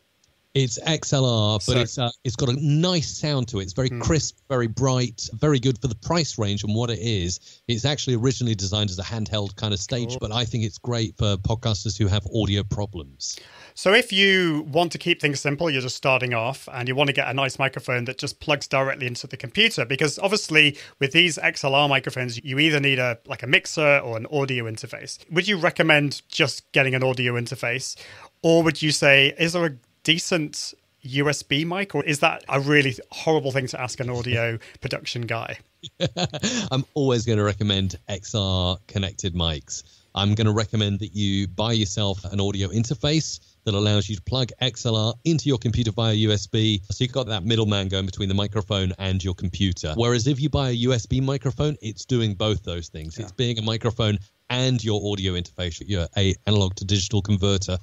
It's 0.58 0.80
XLR, 0.80 1.60
but 1.60 1.62
So- 1.62 1.80
it's 1.80 1.98
uh, 2.00 2.10
it's 2.24 2.36
got 2.36 2.50
a 2.50 2.54
nice 2.60 3.16
sound 3.16 3.48
to 3.50 3.60
it. 3.60 3.64
It's 3.66 3.74
very 3.74 3.90
Hmm. 3.90 4.02
crisp, 4.02 4.38
very 4.50 4.66
bright, 4.66 5.30
very 5.34 5.60
good 5.60 5.80
for 5.80 5.88
the 5.88 5.94
price 5.94 6.40
range 6.40 6.64
and 6.64 6.74
what 6.74 6.90
it 6.90 6.98
is. 6.98 7.40
It's 7.68 7.86
actually 7.86 8.16
originally 8.16 8.56
designed 8.56 8.90
as 8.90 8.98
a 8.98 9.04
handheld 9.04 9.56
kind 9.56 9.72
of 9.72 9.80
stage, 9.80 10.18
but 10.20 10.32
I 10.32 10.46
think 10.46 10.64
it's 10.64 10.80
great 10.80 11.16
for 11.16 11.38
podcasters 11.38 11.96
who 11.96 12.08
have 12.08 12.26
audio 12.34 12.64
problems. 12.64 13.36
So 13.76 13.94
if 13.94 14.12
you 14.12 14.66
want 14.72 14.92
to 14.94 14.98
keep 14.98 15.22
things 15.22 15.40
simple, 15.40 15.70
you're 15.70 15.84
just 15.84 15.96
starting 15.96 16.34
off 16.34 16.68
and 16.74 16.88
you 16.88 16.96
want 16.96 17.10
to 17.10 17.14
get 17.14 17.28
a 17.28 17.34
nice 17.36 17.60
microphone 17.60 18.06
that 18.06 18.18
just 18.18 18.40
plugs 18.40 18.66
directly 18.68 19.06
into 19.06 19.28
the 19.28 19.38
computer 19.38 19.86
because 19.86 20.18
obviously 20.18 20.76
with 20.98 21.12
these 21.12 21.38
XLR 21.38 21.88
microphones 21.88 22.44
you 22.44 22.58
either 22.58 22.80
need 22.80 22.98
a 22.98 23.20
like 23.28 23.44
a 23.44 23.48
mixer 23.48 24.00
or 24.00 24.18
an 24.18 24.26
audio 24.32 24.64
interface. 24.64 25.20
Would 25.30 25.48
you 25.48 25.58
recommend 25.58 26.24
just 26.30 26.64
getting 26.72 26.96
an 26.96 27.04
audio 27.04 27.34
interface 27.34 27.96
or 28.42 28.64
would 28.64 28.82
you 28.82 28.92
say 28.92 29.36
is 29.38 29.54
there 29.54 29.66
a 29.66 29.76
decent 30.08 30.74
USB 31.06 31.66
mic 31.66 31.94
or 31.94 32.02
is 32.06 32.20
that 32.20 32.42
a 32.48 32.62
really 32.62 32.96
horrible 33.12 33.52
thing 33.52 33.68
to 33.68 33.82
ask 33.82 34.00
an 34.00 34.10
audio 34.10 34.58
production 34.82 35.24
guy? 35.24 35.60
I'm 36.72 36.86
always 36.94 37.26
going 37.26 37.40
to 37.40 37.44
recommend 37.44 38.00
XLR 38.10 38.78
connected 38.88 39.36
mics. 39.36 39.84
I'm 40.16 40.34
going 40.34 40.48
to 40.48 40.54
recommend 40.54 41.00
that 41.00 41.14
you 41.14 41.50
buy 41.50 41.74
yourself 41.74 42.24
an 42.24 42.40
audio 42.40 42.70
interface 42.70 43.42
that 43.66 43.74
allows 43.74 44.08
you 44.08 44.16
to 44.16 44.22
plug 44.22 44.52
XLR 44.62 45.14
into 45.26 45.50
your 45.50 45.58
computer 45.58 45.92
via 45.92 46.16
USB. 46.16 46.82
So 46.90 47.04
you've 47.04 47.12
got 47.12 47.28
that 47.28 47.44
middleman 47.44 47.90
going 47.90 48.06
between 48.06 48.30
the 48.30 48.36
microphone 48.36 48.94
and 49.00 49.22
your 49.22 49.36
computer. 49.36 49.94
Whereas 49.98 50.26
if 50.26 50.40
you 50.40 50.50
buy 50.50 50.70
a 50.70 50.84
USB 50.86 51.22
microphone, 51.22 51.76
it's 51.82 52.06
doing 52.06 52.34
both 52.34 52.64
those 52.64 52.88
things. 52.88 53.20
It's 53.20 53.34
being 53.34 53.60
a 53.60 53.62
microphone 53.62 54.20
and 54.50 54.82
your 54.82 55.02
audio 55.12 55.34
interface, 55.34 55.84
your 55.86 56.08
a 56.16 56.34
analog 56.46 56.76
to 56.76 56.86
digital 56.86 57.22
converter. 57.22 57.78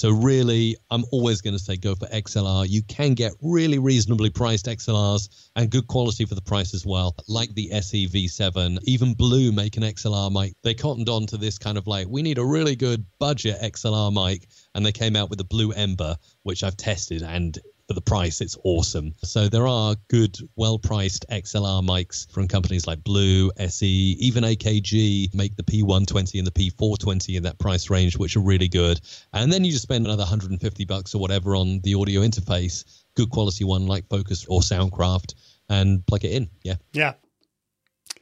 So 0.00 0.08
really, 0.08 0.78
I'm 0.90 1.04
always 1.12 1.42
going 1.42 1.52
to 1.52 1.62
say 1.62 1.76
go 1.76 1.94
for 1.94 2.06
XLR. 2.06 2.66
You 2.66 2.82
can 2.84 3.12
get 3.12 3.32
really 3.42 3.78
reasonably 3.78 4.30
priced 4.30 4.64
XLRs 4.64 5.28
and 5.56 5.68
good 5.70 5.88
quality 5.88 6.24
for 6.24 6.34
the 6.34 6.40
price 6.40 6.72
as 6.72 6.86
well, 6.86 7.14
like 7.28 7.52
the 7.52 7.70
SE 7.70 8.08
V7. 8.08 8.78
Even 8.84 9.12
Blue 9.12 9.52
make 9.52 9.76
an 9.76 9.82
XLR 9.82 10.32
mic. 10.32 10.54
They 10.62 10.72
cottoned 10.72 11.10
on 11.10 11.26
to 11.26 11.36
this 11.36 11.58
kind 11.58 11.76
of 11.76 11.86
like, 11.86 12.06
we 12.08 12.22
need 12.22 12.38
a 12.38 12.44
really 12.46 12.76
good 12.76 13.04
budget 13.18 13.60
XLR 13.60 14.10
mic, 14.10 14.48
and 14.74 14.86
they 14.86 14.92
came 14.92 15.16
out 15.16 15.28
with 15.28 15.36
the 15.36 15.44
Blue 15.44 15.72
Ember, 15.72 16.16
which 16.44 16.64
I've 16.64 16.78
tested, 16.78 17.20
and 17.20 17.58
for 17.90 17.94
the 17.94 18.00
price, 18.00 18.40
it's 18.40 18.56
awesome. 18.62 19.12
So 19.24 19.48
there 19.48 19.66
are 19.66 19.96
good, 20.06 20.38
well-priced 20.54 21.26
XLR 21.28 21.84
mics 21.84 22.30
from 22.30 22.46
companies 22.46 22.86
like 22.86 23.02
Blue, 23.02 23.50
SE, 23.56 24.16
even 24.20 24.44
AKG 24.44 25.34
make 25.34 25.56
the 25.56 25.64
P120 25.64 26.38
and 26.38 26.46
the 26.46 26.52
P420 26.52 27.36
in 27.36 27.42
that 27.42 27.58
price 27.58 27.90
range, 27.90 28.16
which 28.16 28.36
are 28.36 28.40
really 28.42 28.68
good. 28.68 29.00
And 29.32 29.52
then 29.52 29.64
you 29.64 29.72
just 29.72 29.82
spend 29.82 30.06
another 30.06 30.20
150 30.20 30.84
bucks 30.84 31.16
or 31.16 31.20
whatever 31.20 31.56
on 31.56 31.80
the 31.80 31.96
audio 31.96 32.20
interface, 32.20 32.84
good 33.16 33.28
quality 33.30 33.64
one 33.64 33.88
like 33.88 34.08
Focus 34.08 34.46
or 34.48 34.60
Soundcraft, 34.60 35.34
and 35.68 36.06
plug 36.06 36.24
it 36.24 36.30
in. 36.30 36.48
Yeah. 36.62 36.76
Yeah. 36.92 37.14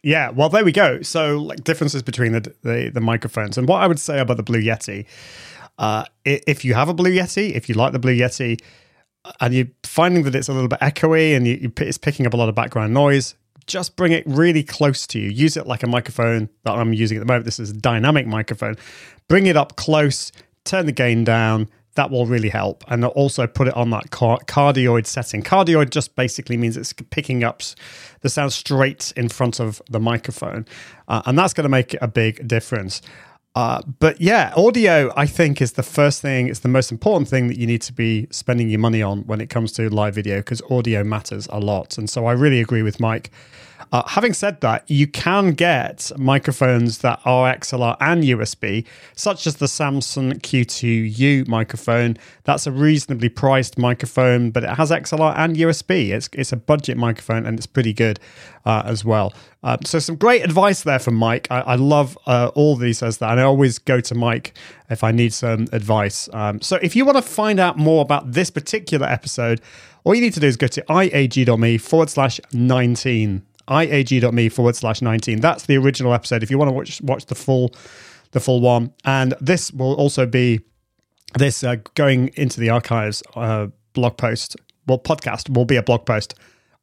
Yeah, 0.02 0.30
well, 0.30 0.48
there 0.48 0.64
we 0.64 0.72
go. 0.72 1.02
So, 1.02 1.36
like 1.36 1.62
differences 1.62 2.02
between 2.02 2.32
the 2.32 2.54
the, 2.62 2.90
the 2.94 3.00
microphones, 3.02 3.58
and 3.58 3.68
what 3.68 3.82
I 3.82 3.86
would 3.86 3.98
say 3.98 4.18
about 4.18 4.38
the 4.38 4.42
Blue 4.42 4.62
Yeti, 4.62 5.04
uh, 5.76 6.04
if 6.24 6.64
you 6.64 6.72
have 6.72 6.88
a 6.88 6.94
Blue 6.94 7.10
Yeti, 7.14 7.54
if 7.54 7.68
you 7.68 7.74
like 7.74 7.92
the 7.92 7.98
Blue 7.98 8.16
Yeti, 8.16 8.58
and 9.40 9.54
you're 9.54 9.66
finding 9.82 10.24
that 10.24 10.34
it's 10.34 10.48
a 10.48 10.52
little 10.52 10.68
bit 10.68 10.80
echoey 10.80 11.36
and 11.36 11.46
you, 11.46 11.54
you, 11.54 11.72
it's 11.78 11.98
picking 11.98 12.26
up 12.26 12.34
a 12.34 12.36
lot 12.36 12.48
of 12.48 12.54
background 12.54 12.94
noise, 12.94 13.34
just 13.66 13.96
bring 13.96 14.12
it 14.12 14.24
really 14.26 14.62
close 14.62 15.06
to 15.08 15.18
you. 15.18 15.28
Use 15.28 15.56
it 15.56 15.66
like 15.66 15.82
a 15.82 15.86
microphone 15.86 16.48
that 16.64 16.72
I'm 16.72 16.92
using 16.92 17.18
at 17.18 17.20
the 17.20 17.26
moment. 17.26 17.44
This 17.44 17.60
is 17.60 17.70
a 17.70 17.74
dynamic 17.74 18.26
microphone. 18.26 18.76
Bring 19.28 19.46
it 19.46 19.56
up 19.56 19.76
close, 19.76 20.32
turn 20.64 20.86
the 20.86 20.92
gain 20.92 21.24
down. 21.24 21.68
That 21.94 22.10
will 22.10 22.26
really 22.26 22.48
help. 22.48 22.84
And 22.88 23.04
also 23.04 23.46
put 23.46 23.66
it 23.66 23.74
on 23.74 23.90
that 23.90 24.10
car- 24.10 24.38
cardioid 24.46 25.04
setting. 25.04 25.42
Cardioid 25.42 25.90
just 25.90 26.14
basically 26.14 26.56
means 26.56 26.76
it's 26.76 26.92
picking 26.92 27.42
up 27.42 27.60
the 28.20 28.28
sound 28.28 28.52
straight 28.52 29.12
in 29.16 29.28
front 29.28 29.58
of 29.58 29.82
the 29.90 29.98
microphone. 29.98 30.64
Uh, 31.08 31.22
and 31.26 31.36
that's 31.36 31.52
going 31.52 31.64
to 31.64 31.68
make 31.68 31.96
a 32.00 32.06
big 32.06 32.46
difference. 32.46 33.02
Uh, 33.58 33.82
but 33.98 34.20
yeah, 34.20 34.52
audio, 34.56 35.12
I 35.16 35.26
think, 35.26 35.60
is 35.60 35.72
the 35.72 35.82
first 35.82 36.22
thing, 36.22 36.46
it's 36.46 36.60
the 36.60 36.68
most 36.68 36.92
important 36.92 37.28
thing 37.28 37.48
that 37.48 37.58
you 37.58 37.66
need 37.66 37.82
to 37.82 37.92
be 37.92 38.28
spending 38.30 38.68
your 38.68 38.78
money 38.78 39.02
on 39.02 39.22
when 39.22 39.40
it 39.40 39.50
comes 39.50 39.72
to 39.72 39.90
live 39.90 40.14
video 40.14 40.36
because 40.36 40.62
audio 40.70 41.02
matters 41.02 41.48
a 41.50 41.58
lot. 41.58 41.98
And 41.98 42.08
so 42.08 42.26
I 42.26 42.34
really 42.34 42.60
agree 42.60 42.82
with 42.82 43.00
Mike. 43.00 43.32
Uh, 43.92 44.02
having 44.06 44.32
said 44.32 44.60
that, 44.60 44.88
you 44.90 45.06
can 45.06 45.52
get 45.52 46.12
microphones 46.18 46.98
that 46.98 47.20
are 47.24 47.52
XLR 47.54 47.96
and 48.00 48.22
USB, 48.22 48.86
such 49.14 49.46
as 49.46 49.56
the 49.56 49.68
Samson 49.68 50.38
Q2U 50.40 51.48
microphone. 51.48 52.16
That's 52.44 52.66
a 52.66 52.72
reasonably 52.72 53.28
priced 53.28 53.78
microphone, 53.78 54.50
but 54.50 54.64
it 54.64 54.70
has 54.70 54.90
XLR 54.90 55.34
and 55.36 55.56
USB. 55.56 56.10
It's 56.10 56.28
it's 56.32 56.52
a 56.52 56.56
budget 56.56 56.96
microphone 56.96 57.46
and 57.46 57.58
it's 57.58 57.66
pretty 57.66 57.92
good 57.92 58.20
uh, 58.66 58.82
as 58.84 59.04
well. 59.04 59.32
Uh, 59.62 59.76
so 59.84 59.98
some 59.98 60.16
great 60.16 60.44
advice 60.44 60.82
there 60.82 60.98
from 60.98 61.14
Mike. 61.14 61.48
I, 61.50 61.60
I 61.60 61.74
love 61.76 62.16
uh, 62.26 62.50
all 62.54 62.76
that 62.76 62.86
he 62.86 62.92
says 62.92 63.18
that, 63.18 63.30
and 63.30 63.40
I 63.40 63.44
always 63.44 63.78
go 63.78 64.00
to 64.00 64.14
Mike 64.14 64.54
if 64.90 65.02
I 65.02 65.10
need 65.10 65.32
some 65.32 65.66
advice. 65.72 66.28
Um, 66.32 66.60
so 66.60 66.78
if 66.82 66.94
you 66.94 67.04
want 67.04 67.16
to 67.16 67.22
find 67.22 67.58
out 67.58 67.78
more 67.78 68.02
about 68.02 68.32
this 68.32 68.50
particular 68.50 69.06
episode, 69.06 69.60
all 70.04 70.14
you 70.14 70.20
need 70.20 70.34
to 70.34 70.40
do 70.40 70.46
is 70.46 70.56
go 70.56 70.68
to 70.68 70.82
iag.me 70.82 71.78
forward 71.78 72.10
slash 72.10 72.40
19 72.52 73.42
iag.me 73.68 74.48
forward 74.48 74.74
slash 74.76 75.02
19 75.02 75.40
that's 75.40 75.66
the 75.66 75.76
original 75.76 76.12
episode 76.14 76.42
if 76.42 76.50
you 76.50 76.58
want 76.58 76.68
to 76.68 76.72
watch 76.72 77.00
watch 77.02 77.26
the 77.26 77.34
full 77.34 77.72
the 78.32 78.40
full 78.40 78.60
one. 78.60 78.92
And 79.04 79.34
this 79.40 79.72
will 79.72 79.94
also 79.94 80.26
be 80.26 80.60
this 81.34 81.62
uh, 81.62 81.76
going 81.94 82.30
into 82.34 82.60
the 82.60 82.70
archives 82.70 83.22
uh, 83.34 83.68
blog 83.92 84.16
post 84.16 84.56
well 84.86 84.98
podcast 84.98 85.54
will 85.54 85.64
be 85.64 85.76
a 85.76 85.82
blog 85.82 86.06
post 86.06 86.34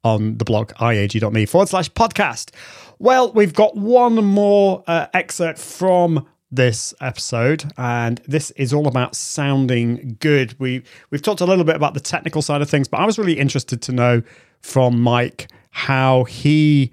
on 0.03 0.37
the 0.37 0.45
blog 0.45 0.71
iag.me 0.73 1.45
forward 1.45 1.69
slash 1.69 1.89
podcast. 1.91 2.51
Well 2.99 3.31
we've 3.33 3.53
got 3.53 3.75
one 3.75 4.15
more 4.15 4.83
uh, 4.87 5.07
excerpt 5.13 5.59
from 5.59 6.27
this 6.51 6.93
episode 7.01 7.65
and 7.77 8.21
this 8.27 8.51
is 8.51 8.71
all 8.71 8.87
about 8.87 9.15
sounding 9.15 10.15
good. 10.19 10.55
We 10.59 10.83
we've 11.09 11.21
talked 11.21 11.41
a 11.41 11.45
little 11.45 11.63
bit 11.63 11.75
about 11.75 11.95
the 11.95 11.99
technical 11.99 12.41
side 12.41 12.61
of 12.61 12.69
things 12.69 12.87
but 12.87 12.99
i 12.99 13.05
was 13.05 13.17
really 13.17 13.37
interested 13.37 13.81
to 13.81 13.91
know 13.91 14.21
from 14.61 15.01
mike 15.01 15.47
how 15.75 16.23
he 16.23 16.89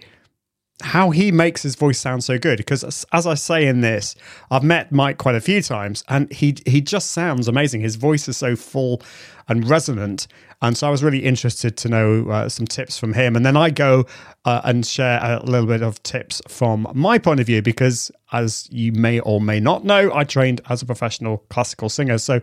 how 0.81 1.11
he 1.11 1.31
makes 1.31 1.63
his 1.63 1.77
voice 1.77 2.01
sound 2.01 2.25
so 2.25 2.37
good. 2.37 2.59
Because 2.59 3.07
as, 3.13 3.27
I 3.27 3.35
say 3.35 3.65
in 3.69 3.81
this 3.81 4.17
I've 4.51 4.65
met 4.65 4.91
Mike 4.91 5.19
quite 5.19 5.37
a 5.37 5.41
few 5.41 5.63
times 5.63 6.03
and 6.09 6.31
he 6.33 6.57
he 6.67 6.81
just 6.81 7.13
sounds 7.13 7.47
amazing. 7.47 7.83
His 7.83 7.95
voice 7.95 8.27
is 8.27 8.37
so 8.37 8.57
full 8.57 9.01
and 9.47 9.71
resonant. 9.71 10.27
And 10.63 10.77
so 10.77 10.89
I 10.89 10.91
was 10.91 11.05
really 11.05 11.21
interested 11.21 11.77
to 11.77 11.89
know 11.89 12.29
uh, 12.29 12.49
some 12.49 12.67
tips 12.67 12.99
from 12.99 13.13
him. 13.13 13.37
And 13.37 13.47
then 13.47 13.57
I 13.57 13.71
go 13.71 14.05
uh, 14.45 14.63
and 14.65 14.85
share 14.85 15.21
a 15.23 15.41
little 15.45 15.69
bit 15.69 15.83
of 15.83 16.03
tips 16.03 16.43
from 16.49 16.89
my 16.93 17.19
point 17.19 17.39
of 17.39 17.47
view 17.47 17.63
because 17.63 18.11
as 18.33 18.69
you 18.73 18.91
may 18.91 19.21
or 19.21 19.41
may 19.41 19.61
not 19.61 19.85
know 19.85 20.13
I 20.13 20.25
trained 20.25 20.61
as 20.69 20.83
a 20.83 20.87
professional 20.87 21.39
classical 21.51 21.89
singer. 21.89 22.19
So 22.19 22.41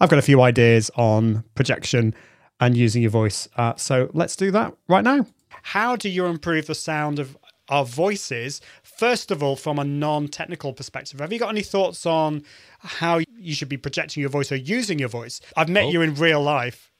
I've 0.00 0.10
got 0.10 0.18
a 0.18 0.22
few 0.30 0.42
ideas 0.42 0.90
on 0.96 1.44
projection 1.54 2.14
and 2.60 2.76
using 2.76 3.00
your 3.00 3.10
voice. 3.10 3.48
Uh, 3.56 3.74
so 3.76 4.10
let's 4.12 4.36
do 4.36 4.50
that 4.50 4.74
right 4.86 5.02
now 5.02 5.24
how 5.62 5.96
do 5.96 6.08
you 6.08 6.26
improve 6.26 6.66
the 6.66 6.74
sound 6.74 7.18
of 7.18 7.36
our 7.68 7.84
voices? 7.84 8.60
First 8.82 9.30
of 9.30 9.42
all, 9.42 9.56
from 9.56 9.78
a 9.78 9.84
non 9.84 10.28
technical 10.28 10.72
perspective, 10.72 11.20
have 11.20 11.32
you 11.32 11.38
got 11.38 11.50
any 11.50 11.62
thoughts 11.62 12.06
on 12.06 12.42
how 12.80 13.20
you 13.36 13.54
should 13.54 13.68
be 13.68 13.76
projecting 13.76 14.20
your 14.20 14.30
voice 14.30 14.50
or 14.50 14.56
using 14.56 14.98
your 14.98 15.08
voice? 15.08 15.40
I've 15.56 15.68
met 15.68 15.84
oh. 15.84 15.90
you 15.90 16.02
in 16.02 16.14
real 16.14 16.42
life. 16.42 16.90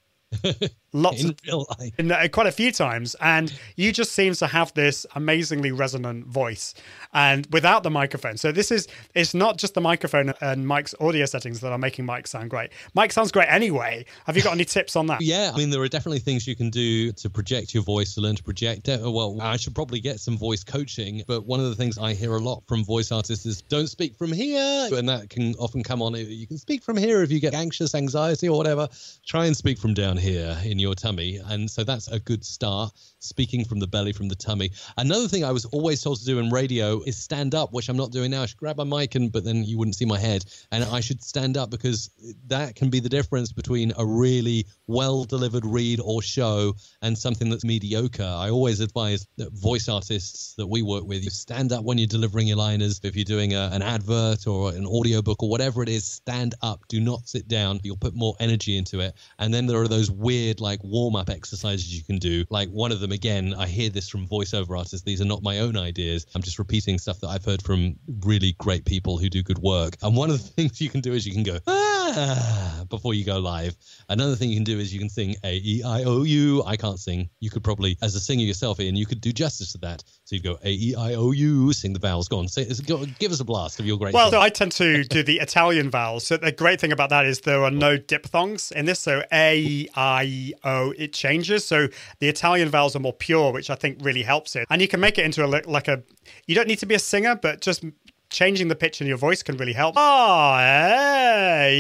Lots 0.93 1.23
In 1.23 1.31
of 1.31 1.37
real 1.47 1.67
life. 1.79 1.93
in, 1.99 2.11
uh, 2.11 2.27
quite 2.33 2.47
a 2.47 2.53
few 2.53 2.73
times, 2.73 3.15
and 3.21 3.53
you 3.77 3.93
just 3.93 4.13
seems 4.13 4.39
to 4.39 4.47
have 4.47 4.73
this 4.75 5.05
amazingly 5.15 5.71
resonant 5.71 6.27
voice, 6.27 6.75
and 7.13 7.47
without 7.53 7.83
the 7.83 7.91
microphone. 7.91 8.37
So 8.39 8.53
this 8.53 8.71
is 8.71 8.89
it's 9.15 9.35
not 9.35 9.59
just 9.59 9.75
the 9.75 9.81
microphone 9.83 10.33
and 10.41 10.67
Mike's 10.67 10.95
audio 11.01 11.27
settings 11.27 11.61
that 11.61 11.73
are 11.73 11.79
making 11.79 12.07
Mike 12.07 12.27
sound 12.27 12.49
great. 12.51 12.71
Mike 12.95 13.13
sounds 13.13 13.31
great 13.33 13.49
anyway. 13.49 14.07
Have 14.27 14.37
you 14.37 14.43
got 14.43 14.53
any 14.55 14.65
tips 14.65 14.97
on 14.97 15.07
that? 15.09 15.21
Yeah, 15.21 15.51
I 15.53 15.59
mean, 15.59 15.71
there 15.71 15.83
are 15.83 15.89
definitely 15.89 16.21
things 16.21 16.47
you 16.47 16.57
can 16.57 16.71
do 16.71 17.13
to 17.13 17.29
project 17.29 17.75
your 17.75 17.83
voice, 17.83 18.15
to 18.15 18.21
learn 18.23 18.37
to 18.37 18.43
project. 18.43 18.89
Uh, 18.89 19.11
Well, 19.11 19.39
I 19.43 19.57
should 19.59 19.75
probably 19.75 20.01
get 20.01 20.21
some 20.21 20.39
voice 20.39 20.65
coaching, 20.65 21.23
but 21.27 21.45
one 21.45 21.61
of 21.61 21.67
the 21.67 21.75
things 21.75 21.99
I 21.99 22.15
hear 22.15 22.35
a 22.35 22.41
lot 22.41 22.63
from 22.67 22.85
voice 22.85 23.13
artists 23.13 23.45
is 23.45 23.61
don't 23.63 23.89
speak 23.89 24.17
from 24.17 24.33
here. 24.33 24.89
And 24.93 25.09
that 25.09 25.29
can 25.29 25.55
often 25.57 25.83
come 25.83 26.01
on. 26.01 26.15
You 26.15 26.47
can 26.47 26.59
speak 26.59 26.83
from 26.83 26.97
here 26.97 27.23
if 27.23 27.31
you 27.31 27.41
get 27.41 27.53
anxious, 27.55 27.95
anxiety, 27.95 28.49
or 28.49 28.57
whatever. 28.57 28.89
Try 29.27 29.47
and 29.47 29.57
speak 29.57 29.79
from 29.79 29.93
down 29.95 30.17
here 30.17 30.57
in 30.65 30.78
in 30.79 30.83
your 30.83 30.95
tummy. 30.95 31.41
And 31.45 31.69
so 31.69 31.83
that's 31.83 32.09
a 32.09 32.21
good 32.21 32.45
start. 32.45 32.93
Speaking 33.19 33.65
from 33.65 33.81
the 33.81 33.89
belly, 33.89 34.13
from 34.13 34.29
the 34.29 34.37
tummy. 34.37 34.71
Another 34.97 35.27
thing 35.27 35.45
I 35.45 35.51
was 35.51 35.65
always 35.67 36.01
told 36.01 36.21
to 36.21 36.25
do 36.25 36.39
in 36.39 36.51
radio 36.51 37.03
is 37.03 37.17
stand 37.17 37.53
up, 37.53 37.73
which 37.73 37.89
I'm 37.89 37.97
not 37.97 38.13
doing 38.13 38.31
now. 38.31 38.43
I 38.43 38.47
should 38.47 38.59
grab 38.59 38.77
my 38.77 38.85
mic 38.85 39.17
and 39.17 39.33
but 39.33 39.45
then 39.45 39.65
you 39.65 39.77
wouldn't 39.77 39.97
see 39.97 40.05
my 40.05 40.19
head. 40.19 40.45
And 40.71 40.85
I 40.85 41.01
should 41.01 41.21
stand 41.23 41.57
up 41.57 41.69
because 41.69 42.11
that 42.47 42.77
can 42.77 42.91
be 42.91 43.01
the 43.01 43.09
difference 43.09 43.51
between 43.51 43.93
a 43.99 44.07
really 44.07 44.67
well 44.87 45.25
delivered 45.25 45.67
read 45.67 46.01
or 46.01 46.23
show 46.23 46.75
and 47.03 47.19
something 47.19 47.51
that's 47.51 47.65
mediocre. 47.65 48.23
I 48.23 48.51
always 48.51 48.79
advise 48.79 49.27
voice 49.37 49.89
artists 49.89 50.55
that 50.55 50.69
we 50.69 50.83
work 50.83 51.05
with, 51.05 51.25
you 51.25 51.31
stand 51.31 51.73
up 51.73 51.85
when 51.85 51.99
you're 51.99 52.07
delivering 52.07 52.47
your 52.47 52.57
liners. 52.57 53.01
If 53.03 53.17
you're 53.17 53.25
doing 53.25 53.55
a, 53.55 53.71
an 53.73 53.83
advert 53.83 54.47
or 54.47 54.71
an 54.71 54.87
audiobook 54.87 55.43
or 55.43 55.49
whatever 55.49 55.83
it 55.83 55.89
is, 55.89 56.05
stand 56.05 56.55
up. 56.63 56.87
Do 56.89 57.01
not 57.01 57.29
sit 57.29 57.49
down. 57.49 57.81
You'll 57.83 57.97
put 57.97 58.15
more 58.15 58.37
energy 58.39 58.77
into 58.77 59.01
it. 59.01 59.15
And 59.41 59.53
then 59.53 59.67
there 59.67 59.81
are 59.81 59.89
those 59.89 60.09
weird 60.09 60.61
like 60.61 60.68
warm 60.83 61.17
up 61.17 61.31
exercises 61.31 61.95
you 61.95 62.03
can 62.03 62.19
do. 62.19 62.45
Like 62.51 62.69
one 62.71 62.93
of 62.93 63.01
them 63.01 63.13
again, 63.13 63.55
I 63.55 63.67
hear 63.67 63.91
this 63.91 64.09
from 64.09 64.27
voiceover 64.27 64.77
artists. 64.77 65.03
These 65.03 65.21
are 65.21 65.27
not 65.27 65.43
my 65.43 65.61
own 65.61 65.77
ideas. 65.77 66.27
I'm 66.35 66.43
just 66.43 66.59
repeating 66.59 66.99
stuff 66.99 67.21
that 67.21 67.29
I've 67.29 67.45
heard 67.45 67.63
from 67.63 67.97
really 68.21 68.55
great 68.59 68.85
people 68.85 69.19
who 69.19 69.29
do 69.29 69.43
good 69.43 69.59
work. 69.59 69.97
And 70.03 70.17
one 70.17 70.31
of 70.31 70.43
the 70.43 70.49
things 70.57 70.81
you 70.81 70.91
can 70.91 71.01
do 71.01 71.13
is 71.13 71.27
you 71.27 71.33
can 71.33 71.43
go 71.43 71.59
ah 71.67 72.85
before 72.89 73.15
you 73.15 73.25
go 73.25 73.39
live. 73.39 73.77
Another 74.09 74.35
thing 74.35 74.51
you 74.51 74.57
can 74.57 74.65
do 74.65 74.79
is 74.79 74.93
you 74.93 74.99
can 74.99 75.11
sing 75.11 75.37
A 75.45 75.57
E 75.57 75.83
I 75.85 76.05
O 76.05 76.23
U. 76.23 76.63
I 76.65 76.77
can't 76.77 76.99
sing. 76.99 77.31
You 77.41 77.51
could 77.51 77.65
probably, 77.65 77.97
as 78.03 78.15
a 78.15 78.21
singer 78.21 78.45
yourself, 78.45 78.81
Ian, 78.81 78.97
you 78.97 79.07
could 79.07 79.21
do 79.21 79.33
justice 79.33 79.73
to 79.73 79.79
that. 79.79 80.03
So 80.29 80.37
you 80.37 80.43
go 80.43 80.59
A 80.63 80.71
E 80.71 80.95
I 80.95 81.15
O 81.15 81.31
U, 81.31 81.73
sing 81.73 81.95
the 81.95 81.99
vowels. 81.99 82.29
Go 82.29 82.39
on, 82.39 82.49
say, 82.49 82.69
go, 82.87 83.07
give 83.19 83.33
us 83.33 83.41
a 83.41 83.47
blast 83.47 83.81
of 83.81 83.87
your 83.87 83.97
great. 83.97 84.13
Well, 84.13 84.35
I 84.35 84.51
tend 84.51 84.73
to 84.73 85.03
do 85.05 85.23
the 85.23 85.39
Italian 85.41 85.89
vowels. 85.89 86.27
So 86.27 86.37
the 86.37 86.53
great 86.53 86.83
thing 86.83 86.93
about 86.93 87.09
that 87.09 87.25
is 87.25 87.41
there 87.41 87.65
are 87.65 87.71
no 87.71 87.97
diphthongs 87.97 88.71
in 88.71 88.85
this. 88.85 89.01
So 89.01 89.23
A 89.33 89.89
I 89.97 90.53
O, 90.65 90.93
it 90.99 91.15
changes. 91.15 91.65
So 91.65 91.89
the 92.19 92.29
Italian 92.29 92.69
vowels 92.69 92.95
are 92.95 92.99
more 92.99 93.15
pure, 93.15 93.55
which 93.55 93.71
I 93.71 93.75
think 93.75 94.01
really 94.03 94.23
helps 94.23 94.55
it. 94.55 94.67
And 94.69 94.83
you 94.83 94.89
can 94.89 95.01
make 95.01 95.17
it 95.17 95.25
into 95.25 95.43
a 95.43 95.49
like 95.49 95.89
a. 95.89 96.03
You 96.47 96.55
don't 96.55 96.69
need 96.69 96.81
to 96.81 96.87
be 96.87 96.95
a 96.95 96.99
singer, 96.99 97.35
but 97.35 97.63
just 97.63 97.83
changing 98.29 98.69
the 98.69 98.77
pitch 98.77 99.01
in 99.01 99.07
your 99.07 99.17
voice 99.17 99.43
can 99.43 99.57
really 99.57 99.73
help. 99.73 99.95
Ah, 99.97 100.61
eh, 100.61 101.71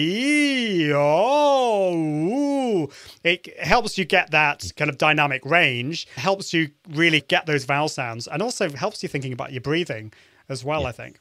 oh, 0.94 1.37
it 3.28 3.60
helps 3.60 3.98
you 3.98 4.04
get 4.04 4.30
that 4.30 4.72
kind 4.76 4.88
of 4.88 4.98
dynamic 4.98 5.44
range, 5.44 6.06
helps 6.16 6.52
you 6.52 6.70
really 6.88 7.20
get 7.20 7.46
those 7.46 7.64
vowel 7.64 7.88
sounds, 7.88 8.26
and 8.26 8.42
also 8.42 8.70
helps 8.70 9.02
you 9.02 9.08
thinking 9.08 9.32
about 9.32 9.52
your 9.52 9.60
breathing 9.60 10.12
as 10.48 10.64
well, 10.64 10.82
yeah. 10.82 10.88
I 10.88 10.92
think. 10.92 11.20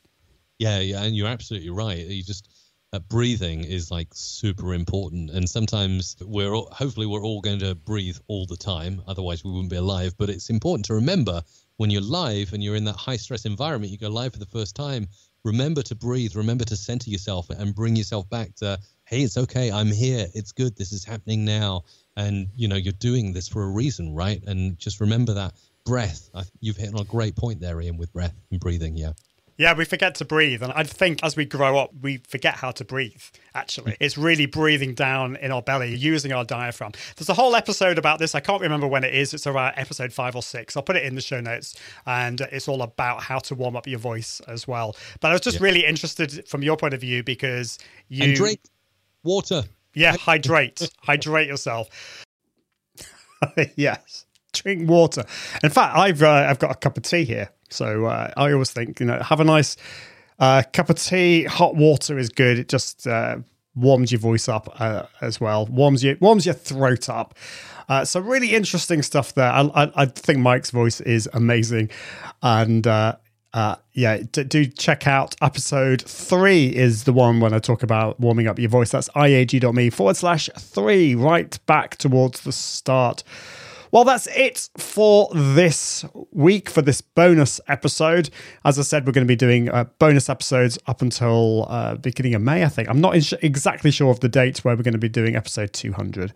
Yeah, 0.59 0.79
yeah, 0.79 1.03
and 1.03 1.15
you're 1.15 1.27
absolutely 1.27 1.69
right. 1.69 1.97
You 1.97 2.23
just 2.23 2.49
uh, 2.93 2.99
breathing 2.99 3.63
is 3.63 3.91
like 3.91 4.07
super 4.13 4.73
important, 4.73 5.29
and 5.29 5.47
sometimes 5.47 6.15
we're 6.21 6.53
all, 6.53 6.69
hopefully 6.71 7.05
we're 7.05 7.23
all 7.23 7.41
going 7.41 7.59
to 7.59 7.75
breathe 7.75 8.17
all 8.27 8.45
the 8.45 8.57
time, 8.57 9.01
otherwise 9.07 9.43
we 9.43 9.51
wouldn't 9.51 9.69
be 9.69 9.75
alive. 9.75 10.13
But 10.17 10.29
it's 10.29 10.49
important 10.49 10.85
to 10.85 10.93
remember 10.95 11.41
when 11.77 11.91
you're 11.91 12.01
live 12.01 12.53
and 12.53 12.63
you're 12.63 12.75
in 12.75 12.85
that 12.85 12.95
high 12.95 13.17
stress 13.17 13.45
environment, 13.45 13.91
you 13.91 13.97
go 13.97 14.09
live 14.09 14.33
for 14.33 14.39
the 14.39 14.45
first 14.45 14.75
time. 14.75 15.07
Remember 15.43 15.81
to 15.83 15.95
breathe. 15.95 16.35
Remember 16.35 16.65
to 16.65 16.75
center 16.75 17.09
yourself 17.09 17.49
and 17.49 17.75
bring 17.75 17.95
yourself 17.95 18.27
back 18.29 18.55
to, 18.55 18.79
hey, 19.07 19.21
it's 19.21 19.37
okay. 19.37 19.71
I'm 19.71 19.91
here. 19.91 20.27
It's 20.33 20.51
good. 20.51 20.75
This 20.75 20.91
is 20.91 21.03
happening 21.03 21.45
now. 21.45 21.83
And 22.15 22.47
you 22.55 22.67
know 22.67 22.75
you're 22.75 22.93
doing 22.93 23.33
this 23.33 23.47
for 23.47 23.63
a 23.63 23.67
reason, 23.69 24.13
right? 24.13 24.43
And 24.47 24.77
just 24.77 24.99
remember 24.99 25.33
that 25.33 25.53
breath. 25.85 26.29
You've 26.59 26.77
hit 26.77 26.93
on 26.93 26.99
a 26.99 27.05
great 27.05 27.35
point 27.35 27.59
there, 27.59 27.79
Ian, 27.79 27.97
with 27.97 28.11
breath 28.11 28.33
and 28.51 28.59
breathing. 28.59 28.97
Yeah. 28.97 29.13
Yeah, 29.57 29.73
we 29.73 29.85
forget 29.85 30.13
to 30.15 30.25
breathe. 30.25 30.61
And 30.61 30.71
I 30.73 30.83
think 30.83 31.23
as 31.23 31.35
we 31.35 31.43
grow 31.43 31.79
up, 31.79 31.89
we 32.01 32.17
forget 32.17 32.53
how 32.53 32.69
to 32.71 32.85
breathe, 32.85 33.23
actually. 33.55 33.93
Mm. 33.93 33.97
It's 34.01 34.15
really 34.15 34.45
breathing 34.45 34.93
down 34.93 35.35
in 35.37 35.51
our 35.51 35.63
belly, 35.63 35.95
using 35.95 36.31
our 36.31 36.43
diaphragm. 36.43 36.91
There's 37.15 37.29
a 37.29 37.33
whole 37.33 37.55
episode 37.55 37.97
about 37.97 38.19
this. 38.19 38.35
I 38.35 38.39
can't 38.39 38.61
remember 38.61 38.87
when 38.87 39.03
it 39.03 39.15
is. 39.15 39.33
It's 39.33 39.47
around 39.47 39.73
episode 39.75 40.13
five 40.13 40.35
or 40.35 40.43
six. 40.43 40.77
I'll 40.77 40.83
put 40.83 40.95
it 40.95 41.03
in 41.03 41.15
the 41.15 41.21
show 41.21 41.41
notes. 41.41 41.75
And 42.05 42.41
it's 42.41 42.67
all 42.67 42.83
about 42.83 43.23
how 43.23 43.39
to 43.39 43.55
warm 43.55 43.75
up 43.75 43.87
your 43.87 43.97
voice 43.97 44.41
as 44.47 44.67
well. 44.67 44.95
But 45.21 45.29
I 45.29 45.33
was 45.33 45.41
just 45.41 45.57
yeah. 45.57 45.63
really 45.63 45.85
interested 45.85 46.47
from 46.47 46.61
your 46.61 46.77
point 46.77 46.93
of 46.93 47.01
view 47.01 47.23
because 47.23 47.79
you. 48.09 48.25
And 48.25 48.35
drink 48.35 48.59
water. 49.23 49.63
Yeah, 49.93 50.15
hydrate. 50.15 50.89
hydrate 50.99 51.47
yourself. 51.47 52.23
yes 53.75 54.25
drink 54.61 54.89
water. 54.89 55.23
In 55.63 55.69
fact, 55.69 55.97
I've 55.97 56.23
uh, 56.23 56.47
I've 56.49 56.59
got 56.59 56.71
a 56.71 56.75
cup 56.75 56.97
of 56.97 57.03
tea 57.03 57.25
here, 57.25 57.49
so 57.69 58.05
uh, 58.05 58.31
I 58.35 58.51
always 58.51 58.71
think 58.71 58.99
you 58.99 59.05
know 59.05 59.19
have 59.19 59.39
a 59.39 59.43
nice 59.43 59.77
uh, 60.39 60.63
cup 60.73 60.89
of 60.89 60.97
tea. 60.97 61.43
Hot 61.43 61.75
water 61.75 62.17
is 62.17 62.29
good. 62.29 62.59
It 62.59 62.69
just 62.69 63.07
uh, 63.07 63.37
warms 63.75 64.11
your 64.11 64.19
voice 64.19 64.47
up 64.47 64.69
uh, 64.79 65.03
as 65.21 65.39
well. 65.39 65.65
warms 65.67 66.03
you 66.03 66.17
warms 66.19 66.45
your 66.45 66.55
throat 66.55 67.09
up. 67.09 67.35
Uh, 67.89 68.03
so 68.03 68.19
really 68.19 68.53
interesting 68.53 69.01
stuff 69.01 69.33
there. 69.33 69.49
I, 69.49 69.61
I, 69.61 69.91
I, 69.95 70.05
think 70.07 70.39
Mike's 70.39 70.71
voice 70.71 70.99
is 70.99 71.29
amazing, 71.31 71.89
and 72.41 72.85
uh, 72.85 73.15
Uh, 73.57 73.75
yeah, 73.93 74.21
d- 74.31 74.43
do 74.43 74.67
check 74.67 75.07
out 75.07 75.33
episode 75.41 76.03
three 76.03 76.67
is 76.67 77.05
the 77.05 77.11
one 77.11 77.39
when 77.39 77.53
I 77.55 77.57
talk 77.57 77.81
about 77.81 78.19
warming 78.19 78.45
up 78.47 78.59
your 78.59 78.69
voice. 78.69 78.91
That's 78.91 79.09
iag.me 79.15 79.89
forward 79.89 80.15
slash 80.15 80.47
three, 80.59 81.15
right 81.15 81.57
back 81.65 81.97
towards 81.97 82.41
the 82.41 82.51
start. 82.51 83.23
Well, 83.91 84.03
that's 84.03 84.27
it 84.27 84.69
for 84.77 85.29
this 85.33 86.05
week, 86.31 86.69
for 86.69 86.81
this 86.81 87.01
bonus 87.01 87.61
episode. 87.67 88.29
As 88.65 88.77
I 88.77 88.81
said, 88.81 89.05
we're 89.05 89.13
going 89.13 89.25
to 89.25 89.31
be 89.31 89.35
doing 89.35 89.69
uh, 89.69 89.85
bonus 89.99 90.29
episodes 90.29 90.77
up 90.87 91.01
until 91.01 91.65
uh, 91.69 91.95
beginning 91.95 92.35
of 92.35 92.41
May, 92.41 92.63
I 92.63 92.69
think. 92.69 92.89
I'm 92.89 93.01
not 93.01 93.15
exactly 93.41 93.91
sure 93.91 94.11
of 94.11 94.19
the 94.19 94.29
date 94.29 94.59
where 94.59 94.75
we're 94.75 94.83
going 94.83 94.93
to 94.93 94.97
be 94.97 95.09
doing 95.09 95.35
episode 95.35 95.73
200. 95.73 96.33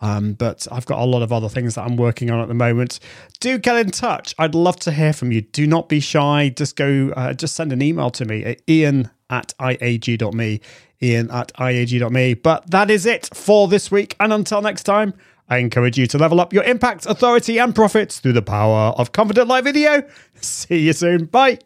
Um, 0.00 0.34
but 0.34 0.66
I've 0.70 0.86
got 0.86 0.98
a 0.98 1.04
lot 1.04 1.22
of 1.22 1.32
other 1.32 1.48
things 1.48 1.76
that 1.76 1.86
I'm 1.86 1.96
working 1.96 2.30
on 2.30 2.40
at 2.40 2.48
the 2.48 2.54
moment. 2.54 2.98
Do 3.40 3.56
get 3.58 3.76
in 3.76 3.90
touch. 3.90 4.34
I'd 4.38 4.54
love 4.54 4.76
to 4.80 4.92
hear 4.92 5.12
from 5.12 5.32
you. 5.32 5.42
Do 5.42 5.66
not 5.66 5.88
be 5.88 6.00
shy. 6.00 6.52
Just 6.54 6.76
go, 6.76 7.12
uh, 7.16 7.32
just 7.34 7.54
send 7.54 7.72
an 7.72 7.82
email 7.82 8.10
to 8.10 8.24
me 8.24 8.44
at 8.44 8.62
ian 8.68 9.10
at 9.30 9.54
iag.me. 9.58 10.60
Ian 11.02 11.30
at 11.30 11.52
iag.me. 11.54 12.34
But 12.34 12.70
that 12.70 12.90
is 12.90 13.06
it 13.06 13.28
for 13.32 13.68
this 13.68 13.90
week. 13.90 14.14
And 14.20 14.32
until 14.32 14.60
next 14.60 14.82
time, 14.84 15.14
I 15.52 15.58
encourage 15.58 15.98
you 15.98 16.06
to 16.06 16.16
level 16.16 16.40
up 16.40 16.54
your 16.54 16.64
impact, 16.64 17.04
authority, 17.04 17.58
and 17.58 17.74
profits 17.74 18.20
through 18.20 18.32
the 18.32 18.40
power 18.40 18.94
of 18.96 19.12
Confident 19.12 19.48
Live 19.48 19.64
Video. 19.64 20.02
See 20.40 20.78
you 20.78 20.94
soon. 20.94 21.26
Bye. 21.26 21.58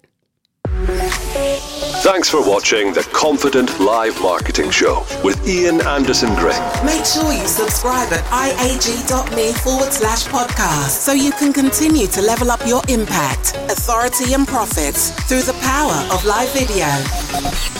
Thanks 2.03 2.29
for 2.29 2.41
watching 2.41 2.93
the 2.93 3.09
Confident 3.13 3.79
Live 3.79 4.21
Marketing 4.21 4.73
Show 4.73 5.07
with 5.23 5.47
Ian 5.47 5.81
Anderson 5.87 6.35
Gray. 6.35 6.59
Make 6.85 7.05
sure 7.05 7.33
you 7.33 7.47
subscribe 7.47 8.13
at 8.13 8.25
iag.me 8.25 9.53
forward 9.53 9.93
slash 9.93 10.27
podcast 10.27 10.91
so 10.91 11.13
you 11.13 11.31
can 11.33 11.53
continue 11.53 12.09
to 12.09 12.23
level 12.23 12.51
up 12.51 12.67
your 12.67 12.83
impact, 12.89 13.55
authority, 13.71 14.35
and 14.35 14.49
profits 14.49 15.11
through 15.29 15.43
the 15.43 15.57
power 15.63 15.95
of 16.13 16.25
live 16.25 16.53
video. 16.53 16.87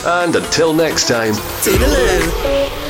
And 0.05 0.37
until 0.37 0.73
next 0.73 1.09
time, 1.09 1.33
toodaloo. 1.63 2.86